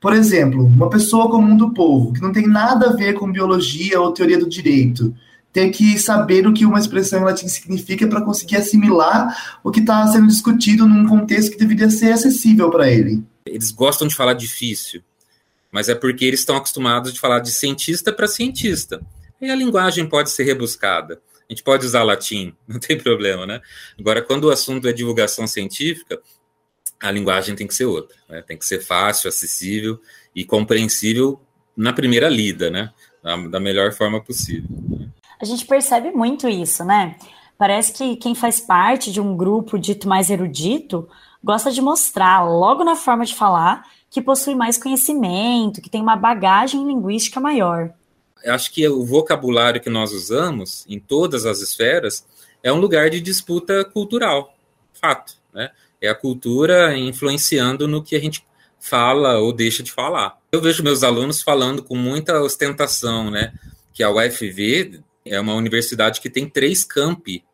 Por 0.00 0.14
exemplo, 0.14 0.64
uma 0.64 0.88
pessoa 0.88 1.30
comum 1.30 1.56
do 1.56 1.74
povo, 1.74 2.12
que 2.12 2.22
não 2.22 2.32
tem 2.32 2.46
nada 2.46 2.88
a 2.88 2.92
ver 2.96 3.14
com 3.14 3.30
biologia 3.30 4.00
ou 4.00 4.12
teoria 4.12 4.38
do 4.38 4.48
direito, 4.48 5.14
ter 5.52 5.68
que 5.70 5.98
saber 5.98 6.46
o 6.46 6.54
que 6.54 6.64
uma 6.64 6.78
expressão 6.78 7.20
em 7.20 7.24
latim 7.24 7.48
significa 7.48 8.06
para 8.06 8.22
conseguir 8.22 8.56
assimilar 8.56 9.58
o 9.62 9.70
que 9.70 9.80
está 9.80 10.06
sendo 10.06 10.28
discutido 10.28 10.86
num 10.86 11.06
contexto 11.06 11.50
que 11.50 11.58
deveria 11.58 11.90
ser 11.90 12.12
acessível 12.12 12.70
para 12.70 12.88
ele. 12.88 13.22
Eles 13.44 13.70
gostam 13.70 14.06
de 14.06 14.14
falar 14.14 14.34
difícil, 14.34 15.02
mas 15.70 15.88
é 15.88 15.94
porque 15.94 16.24
eles 16.24 16.40
estão 16.40 16.56
acostumados 16.56 17.12
de 17.12 17.20
falar 17.20 17.40
de 17.40 17.50
cientista 17.50 18.12
para 18.12 18.26
cientista. 18.26 19.00
E 19.40 19.50
a 19.50 19.54
linguagem 19.54 20.06
pode 20.06 20.30
ser 20.30 20.44
rebuscada. 20.44 21.20
A 21.48 21.52
gente 21.52 21.62
pode 21.62 21.86
usar 21.86 22.02
latim, 22.02 22.54
não 22.66 22.78
tem 22.78 22.98
problema, 22.98 23.46
né? 23.46 23.60
Agora, 23.98 24.22
quando 24.22 24.44
o 24.44 24.50
assunto 24.50 24.86
é 24.88 24.92
divulgação 24.92 25.46
científica, 25.46 26.20
a 27.02 27.10
linguagem 27.10 27.56
tem 27.56 27.66
que 27.66 27.74
ser 27.74 27.86
outra, 27.86 28.16
né? 28.28 28.42
Tem 28.42 28.56
que 28.56 28.66
ser 28.66 28.80
fácil, 28.80 29.28
acessível 29.28 30.00
e 30.34 30.44
compreensível 30.44 31.40
na 31.76 31.92
primeira 31.92 32.28
lida, 32.28 32.70
né? 32.70 32.92
Da, 33.22 33.36
da 33.36 33.60
melhor 33.60 33.92
forma 33.92 34.22
possível. 34.22 34.68
A 35.40 35.44
gente 35.44 35.64
percebe 35.64 36.10
muito 36.10 36.48
isso, 36.48 36.84
né? 36.84 37.16
Parece 37.56 37.92
que 37.92 38.16
quem 38.16 38.34
faz 38.34 38.60
parte 38.60 39.10
de 39.10 39.20
um 39.20 39.36
grupo 39.36 39.78
dito 39.78 40.08
mais 40.08 40.30
erudito 40.30 41.08
gosta 41.42 41.70
de 41.70 41.80
mostrar, 41.80 42.44
logo 42.44 42.84
na 42.84 42.96
forma 42.96 43.24
de 43.24 43.34
falar, 43.34 43.84
que 44.10 44.20
possui 44.20 44.56
mais 44.56 44.76
conhecimento, 44.76 45.80
que 45.80 45.88
tem 45.88 46.02
uma 46.02 46.16
bagagem 46.16 46.84
linguística 46.84 47.38
maior. 47.38 47.94
Eu 48.42 48.52
acho 48.52 48.72
que 48.72 48.86
o 48.88 49.04
vocabulário 49.04 49.80
que 49.80 49.88
nós 49.88 50.12
usamos 50.12 50.84
em 50.88 50.98
todas 50.98 51.46
as 51.46 51.60
esferas 51.60 52.26
é 52.62 52.72
um 52.72 52.80
lugar 52.80 53.08
de 53.08 53.20
disputa 53.20 53.84
cultural, 53.84 54.54
fato, 55.00 55.34
né? 55.54 55.70
É 56.00 56.08
a 56.08 56.14
cultura 56.14 56.96
influenciando 56.96 57.86
no 57.86 58.02
que 58.02 58.16
a 58.16 58.20
gente 58.20 58.44
fala 58.80 59.38
ou 59.38 59.52
deixa 59.52 59.82
de 59.82 59.92
falar. 59.92 60.38
Eu 60.50 60.60
vejo 60.60 60.82
meus 60.82 61.02
alunos 61.02 61.42
falando 61.42 61.82
com 61.82 61.94
muita 61.94 62.40
ostentação, 62.40 63.30
né? 63.30 63.52
Que 63.92 64.02
a 64.02 64.10
UFV 64.10 65.00
é 65.24 65.38
uma 65.38 65.54
universidade 65.54 66.20
que 66.20 66.30
tem 66.30 66.48
três 66.48 66.82
campi. 66.82 67.44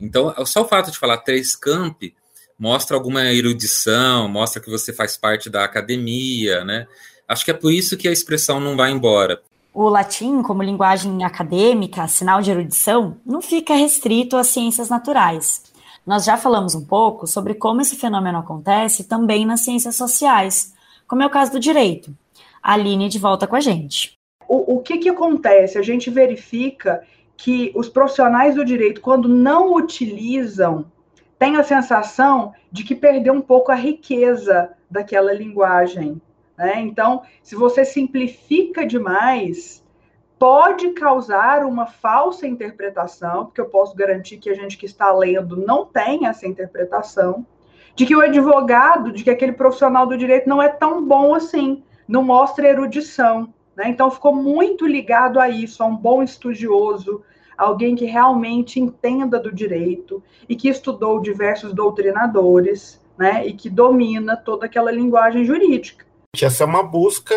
Então, 0.00 0.34
só 0.44 0.62
o 0.62 0.68
fato 0.68 0.90
de 0.90 0.98
falar 0.98 1.18
três 1.18 1.54
campi 1.54 2.14
mostra 2.60 2.96
alguma 2.96 3.24
erudição, 3.24 4.28
mostra 4.28 4.62
que 4.62 4.70
você 4.70 4.92
faz 4.92 5.16
parte 5.16 5.48
da 5.48 5.64
academia, 5.64 6.64
né? 6.64 6.86
Acho 7.26 7.44
que 7.44 7.50
é 7.50 7.54
por 7.54 7.72
isso 7.72 7.96
que 7.96 8.06
a 8.06 8.12
expressão 8.12 8.60
não 8.60 8.76
vai 8.76 8.90
embora. 8.90 9.40
O 9.72 9.88
latim, 9.88 10.42
como 10.42 10.62
linguagem 10.62 11.24
acadêmica, 11.24 12.06
sinal 12.06 12.42
de 12.42 12.50
erudição, 12.50 13.16
não 13.24 13.40
fica 13.40 13.74
restrito 13.74 14.36
às 14.36 14.48
ciências 14.48 14.88
naturais. 14.88 15.62
Nós 16.06 16.24
já 16.24 16.36
falamos 16.36 16.74
um 16.74 16.84
pouco 16.84 17.26
sobre 17.26 17.54
como 17.54 17.80
esse 17.80 17.96
fenômeno 17.96 18.38
acontece 18.38 19.04
também 19.04 19.46
nas 19.46 19.60
ciências 19.60 19.96
sociais, 19.96 20.72
como 21.08 21.22
é 21.22 21.26
o 21.26 21.30
caso 21.30 21.52
do 21.52 21.60
direito. 21.60 22.14
A 22.62 22.74
Aline 22.74 23.08
de 23.08 23.18
volta 23.18 23.46
com 23.46 23.56
a 23.56 23.60
gente 23.60 24.20
o, 24.50 24.74
o 24.74 24.80
que, 24.80 24.98
que 24.98 25.08
acontece? 25.08 25.78
A 25.78 25.82
gente 25.82 26.10
verifica 26.10 27.00
que 27.36 27.70
os 27.72 27.88
profissionais 27.88 28.56
do 28.56 28.64
direito, 28.64 29.00
quando 29.00 29.28
não 29.28 29.72
utilizam, 29.76 30.86
têm 31.40 31.56
a 31.56 31.64
sensação 31.64 32.52
de 32.70 32.84
que 32.84 32.94
perdeu 32.94 33.32
um 33.32 33.40
pouco 33.40 33.72
a 33.72 33.74
riqueza 33.74 34.72
daquela 34.90 35.32
linguagem. 35.32 36.20
Né? 36.56 36.82
Então, 36.82 37.22
se 37.42 37.56
você 37.56 37.82
simplifica 37.82 38.86
demais, 38.86 39.82
pode 40.38 40.90
causar 40.90 41.64
uma 41.64 41.86
falsa 41.86 42.46
interpretação, 42.46 43.46
porque 43.46 43.60
eu 43.60 43.70
posso 43.70 43.96
garantir 43.96 44.36
que 44.36 44.50
a 44.50 44.54
gente 44.54 44.76
que 44.76 44.84
está 44.84 45.10
lendo 45.10 45.56
não 45.56 45.86
tem 45.86 46.26
essa 46.26 46.46
interpretação, 46.46 47.46
de 47.94 48.04
que 48.04 48.14
o 48.14 48.20
advogado, 48.20 49.10
de 49.10 49.24
que 49.24 49.30
aquele 49.30 49.52
profissional 49.52 50.06
do 50.06 50.18
direito 50.18 50.46
não 50.46 50.62
é 50.62 50.68
tão 50.68 51.02
bom 51.02 51.34
assim, 51.34 51.82
não 52.06 52.22
mostra 52.22 52.68
erudição. 52.68 53.52
Né? 53.74 53.88
Então, 53.88 54.10
ficou 54.10 54.36
muito 54.36 54.86
ligado 54.86 55.40
a 55.40 55.48
isso, 55.48 55.82
a 55.82 55.86
um 55.86 55.96
bom 55.96 56.22
estudioso, 56.22 57.24
alguém 57.60 57.94
que 57.94 58.06
realmente 58.06 58.80
entenda 58.80 59.38
do 59.38 59.52
direito 59.52 60.22
e 60.48 60.56
que 60.56 60.68
estudou 60.68 61.20
diversos 61.20 61.74
doutrinadores 61.74 62.98
né? 63.18 63.46
e 63.46 63.52
que 63.52 63.68
domina 63.68 64.36
toda 64.36 64.64
aquela 64.66 64.90
linguagem 64.90 65.44
jurídica. 65.44 66.06
Essa 66.40 66.64
é 66.64 66.66
uma 66.66 66.82
busca 66.82 67.34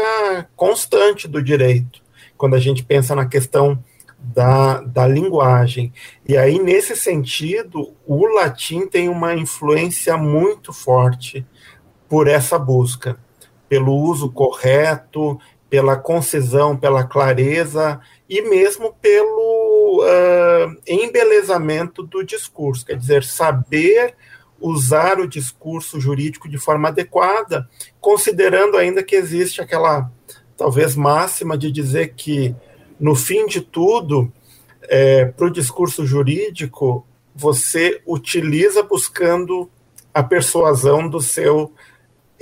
constante 0.56 1.28
do 1.28 1.44
direito, 1.44 2.02
quando 2.38 2.56
a 2.56 2.60
gente 2.60 2.84
pensa 2.84 3.14
na 3.14 3.26
questão 3.26 3.84
da, 4.18 4.80
da 4.82 5.06
linguagem. 5.06 5.92
E 6.28 6.38
aí, 6.38 6.58
nesse 6.58 6.96
sentido, 6.96 7.94
o 8.08 8.26
latim 8.28 8.88
tem 8.88 9.10
uma 9.10 9.36
influência 9.36 10.16
muito 10.16 10.72
forte 10.72 11.46
por 12.08 12.28
essa 12.28 12.58
busca, 12.58 13.18
pelo 13.68 13.94
uso 13.94 14.32
correto 14.32 15.38
pela 15.74 15.96
concisão, 15.96 16.78
pela 16.78 17.04
clareza 17.04 18.00
e 18.34 18.42
mesmo 18.42 18.92
pelo 19.00 20.02
uh, 20.02 20.76
embelezamento 20.88 22.02
do 22.02 22.24
discurso, 22.24 22.84
quer 22.84 22.98
dizer, 22.98 23.24
saber 23.24 24.16
usar 24.60 25.20
o 25.20 25.28
discurso 25.28 26.00
jurídico 26.00 26.50
de 26.50 26.58
forma 26.58 26.88
adequada, 26.88 27.70
considerando 28.02 28.76
ainda 28.76 29.04
que 29.04 29.16
existe 29.16 29.62
aquela 29.62 30.12
talvez 30.58 30.96
máxima 30.96 31.56
de 31.56 31.72
dizer 31.72 32.16
que 32.16 32.56
no 33.00 33.14
fim 33.14 33.46
de 33.46 33.62
tudo, 33.62 34.34
é, 34.90 35.26
para 35.26 35.46
o 35.46 35.52
discurso 35.52 36.04
jurídico, 36.04 37.06
você 37.36 38.02
utiliza 38.04 38.82
buscando 38.82 39.70
a 40.12 40.24
persuasão 40.24 41.08
do 41.08 41.22
seu 41.22 41.72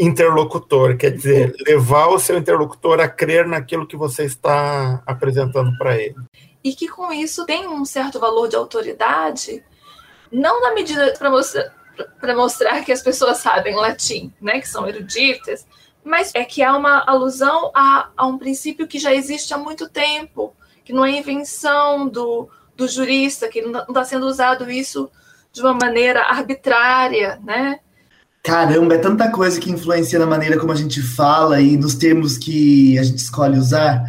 interlocutor, 0.02 0.98
quer 0.98 1.12
dizer, 1.12 1.54
levar 1.68 2.08
o 2.08 2.18
seu 2.18 2.36
interlocutor 2.36 3.00
a 3.00 3.08
crer 3.08 3.48
naquilo 3.48 3.86
que 3.86 3.96
você 3.96 4.26
está 4.26 5.04
apresentando 5.06 5.78
para 5.78 5.96
ele. 5.96 6.16
E 6.64 6.74
que 6.74 6.88
com 6.88 7.14
isso 7.14 7.46
tem 7.46 7.68
um 7.68 7.86
certo 7.86 8.20
valor 8.20 8.48
de 8.48 8.56
autoridade, 8.56 9.64
não 10.32 10.60
na 10.60 10.74
medida 10.74 11.14
para 11.18 11.30
mostrar, 11.30 11.72
mostrar 12.36 12.84
que 12.84 12.92
as 12.92 13.02
pessoas 13.04 13.38
sabem 13.38 13.76
latim, 13.76 14.34
né, 14.42 14.60
que 14.60 14.68
são 14.68 14.88
eruditas, 14.88 15.68
mas 16.04 16.32
é 16.34 16.44
que 16.44 16.64
há 16.64 16.76
uma 16.76 17.04
alusão 17.06 17.70
a, 17.76 18.10
a 18.18 18.26
um 18.26 18.40
princípio 18.40 18.88
que 18.88 18.98
já 18.98 19.14
existe 19.14 19.54
há 19.54 19.58
muito 19.58 19.88
tempo, 19.88 20.56
que 20.84 20.94
não 20.94 21.06
é 21.06 21.12
invenção 21.12 22.08
do, 22.08 22.50
do 22.76 22.88
jurista, 22.88 23.48
que 23.48 23.62
não 23.62 23.82
está 23.82 24.04
sendo 24.04 24.26
usado 24.26 24.70
isso 24.72 25.12
de 25.54 25.62
uma 25.62 25.76
maneira 25.76 26.24
arbitrária, 26.24 27.40
né? 27.44 27.80
Caramba, 28.44 28.96
é 28.96 28.98
tanta 28.98 29.30
coisa 29.30 29.60
que 29.60 29.72
influencia 29.72 30.18
na 30.18 30.26
maneira 30.26 30.60
como 30.60 30.72
a 30.72 30.76
gente 30.76 31.02
fala 31.02 31.62
e 31.62 31.78
nos 31.78 31.96
termos 31.96 32.38
que 32.38 32.98
a 32.98 33.04
gente 33.04 33.20
escolhe 33.20 33.58
usar. 33.58 34.04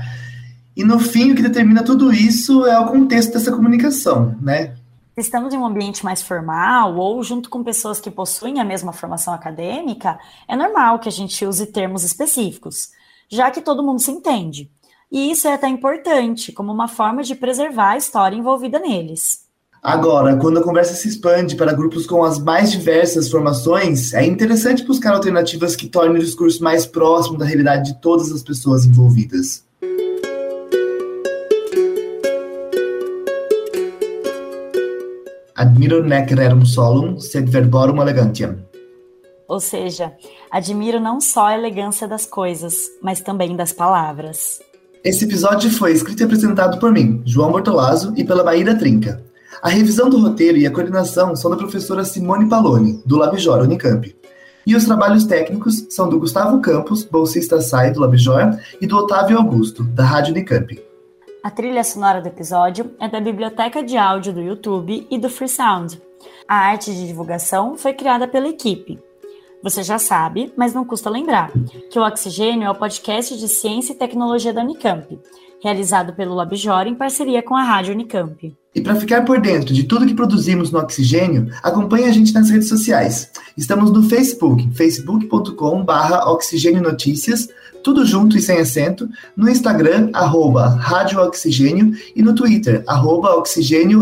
E 0.75 0.83
no 0.83 0.99
fim, 0.99 1.33
o 1.33 1.35
que 1.35 1.43
determina 1.43 1.83
tudo 1.83 2.13
isso 2.13 2.65
é 2.67 2.79
o 2.79 2.87
contexto 2.87 3.33
dessa 3.35 3.53
comunicação, 3.53 4.37
né? 4.41 4.75
estamos 5.17 5.53
em 5.53 5.59
um 5.59 5.67
ambiente 5.67 6.05
mais 6.05 6.23
formal 6.23 6.97
ou 6.97 7.23
junto 7.23 7.51
com 7.51 7.63
pessoas 7.63 8.01
que 8.01 8.11
possuem 8.11 8.61
a 8.61 8.65
mesma 8.65 8.93
formação 8.93 9.35
acadêmica, 9.35 10.19
é 10.49 10.57
normal 10.57 10.99
que 10.99 11.09
a 11.09 11.13
gente 11.13 11.45
use 11.45 11.67
termos 11.67 12.03
específicos, 12.03 12.91
já 13.29 13.51
que 13.51 13.61
todo 13.61 13.83
mundo 13.83 14.01
se 14.01 14.11
entende. 14.11 14.71
E 15.11 15.31
isso 15.31 15.47
é 15.47 15.55
até 15.55 15.69
importante, 15.69 16.53
como 16.53 16.73
uma 16.73 16.89
forma 16.89 17.23
de 17.23 17.35
preservar 17.35 17.91
a 17.91 17.97
história 17.99 18.37
envolvida 18.37 18.79
neles. 18.79 19.42
Agora, 19.83 20.37
quando 20.37 20.61
a 20.61 20.63
conversa 20.63 20.95
se 20.95 21.09
expande 21.09 21.57
para 21.57 21.73
grupos 21.73 22.07
com 22.07 22.23
as 22.23 22.39
mais 22.39 22.71
diversas 22.71 23.29
formações, 23.29 24.15
é 24.15 24.25
interessante 24.25 24.85
buscar 24.85 25.13
alternativas 25.13 25.75
que 25.75 25.89
tornem 25.89 26.19
o 26.19 26.25
discurso 26.25 26.63
mais 26.63 26.87
próximo 26.87 27.37
da 27.37 27.45
realidade 27.45 27.93
de 27.93 28.01
todas 28.01 28.31
as 28.31 28.45
pessoas 28.45 28.87
envolvidas. 28.87 29.65
Admiro 35.57 36.05
nec 36.05 36.33
rerum 36.33 36.65
solum, 36.65 37.19
sed 37.19 37.51
verborum 37.51 38.01
elegantiam. 38.01 38.59
Ou 39.49 39.59
seja, 39.59 40.13
admiro 40.49 41.01
não 41.01 41.21
só 41.21 41.47
a 41.47 41.59
elegância 41.59 42.07
das 42.07 42.25
coisas, 42.25 42.89
mas 43.03 43.21
também 43.21 43.57
das 43.57 43.73
palavras. 43.73 44.61
Esse 45.03 45.25
episódio 45.25 45.69
foi 45.73 45.91
escrito 45.91 46.21
e 46.21 46.25
apresentado 46.25 46.79
por 46.79 46.93
mim, 46.93 47.21
João 47.27 47.51
Bortolazzo, 47.51 48.15
e 48.17 48.23
pela 48.23 48.45
Maíra 48.45 48.77
Trinca. 48.77 49.32
A 49.63 49.69
revisão 49.69 50.11
do 50.11 50.19
roteiro 50.19 50.59
e 50.59 50.67
a 50.67 50.73
coordenação 50.73 51.37
são 51.37 51.49
da 51.49 51.57
professora 51.57 52.05
Simone 52.05 52.49
Paloni, 52.49 53.01
do 53.07 53.17
Labjor 53.17 53.61
Unicamp. 53.61 54.13
E 54.67 54.75
os 54.75 54.85
trabalhos 54.85 55.25
técnicos 55.25 55.87
são 55.89 56.09
do 56.09 56.19
Gustavo 56.19 56.61
Campos, 56.61 57.05
bolsista 57.05 57.61
SAI 57.61 57.93
do 57.93 58.01
Labjor, 58.01 58.59
e 58.81 58.89
do 58.89 58.97
Otávio 58.97 59.39
Augusto, 59.39 59.85
da 59.85 60.03
Rádio 60.03 60.33
Unicamp. 60.33 60.83
A 61.45 61.49
trilha 61.49 61.85
sonora 61.85 62.21
do 62.21 62.27
episódio 62.27 62.91
é 62.99 63.09
da 63.09 63.21
biblioteca 63.21 63.85
de 63.85 63.97
áudio 63.97 64.33
do 64.33 64.43
YouTube 64.43 65.07
e 65.09 65.17
do 65.17 65.31
Freesound. 65.31 66.03
A 66.49 66.57
arte 66.57 66.93
de 66.93 67.07
divulgação 67.07 67.77
foi 67.79 67.93
criada 67.93 68.27
pela 68.27 68.49
equipe. 68.49 68.99
Você 69.63 69.85
já 69.85 69.97
sabe, 69.97 70.53
mas 70.57 70.75
não 70.75 70.85
custa 70.85 71.09
lembrar, 71.09 71.53
que 71.89 72.01
o 72.01 72.05
Oxigênio 72.05 72.67
é 72.67 72.71
o 72.71 72.75
podcast 72.75 73.39
de 73.39 73.47
ciência 73.47 73.93
e 73.93 73.97
tecnologia 73.97 74.53
da 74.53 74.63
Unicamp, 74.63 75.21
realizado 75.63 76.13
pelo 76.13 76.35
LabJOR 76.35 76.87
em 76.87 76.95
parceria 76.95 77.43
com 77.43 77.55
a 77.55 77.63
Rádio 77.63 77.95
Unicamp. 77.95 78.55
E 78.75 78.81
para 78.81 78.97
ficar 78.97 79.23
por 79.25 79.41
dentro 79.41 79.73
de 79.73 79.85
tudo 79.85 80.07
que 80.07 80.15
produzimos 80.15 80.71
no 80.71 80.79
Oxigênio, 80.79 81.51
acompanhe 81.63 82.07
a 82.07 82.13
gente 82.13 82.33
nas 82.33 82.51
redes 82.51 82.69
sociais. 82.69 83.31
Estamos 83.57 83.93
no 83.93 84.03
Facebook, 84.03 84.69
facebook.com.br 84.75 86.15
Oxigênio 86.27 86.83
Notícias, 86.83 87.49
tudo 87.85 88.05
junto 88.07 88.37
e 88.37 88.41
sem 88.41 88.59
acento, 88.59 89.09
no 89.37 89.49
Instagram, 89.49 90.11
arroba 90.13 90.69
Rádio 90.69 91.21
Oxigênio 91.21 91.95
e 92.17 92.23
no 92.23 92.35
Twitter, 92.35 92.83
arroba 92.87 93.37
Oxigênio 93.37 94.01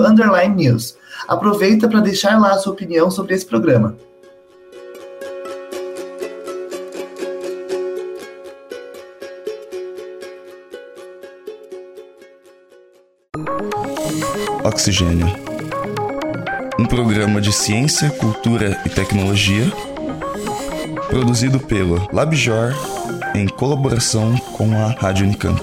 News. 0.55 0.97
Aproveita 1.27 1.89
para 1.89 2.01
deixar 2.01 2.41
lá 2.41 2.53
a 2.53 2.59
sua 2.59 2.73
opinião 2.73 3.11
sobre 3.11 3.35
esse 3.35 3.45
programa. 3.45 3.97
Oxigênio. 14.71 15.27
Um 16.79 16.87
programa 16.87 17.41
de 17.41 17.53
ciência, 17.53 18.09
cultura 18.09 18.81
e 18.87 18.89
tecnologia 18.89 19.65
produzido 21.09 21.59
pelo 21.59 22.09
LabJor 22.13 22.73
em 23.35 23.49
colaboração 23.49 24.37
com 24.57 24.73
a 24.73 24.93
Rádio 24.93 25.27
Unicamp. 25.27 25.61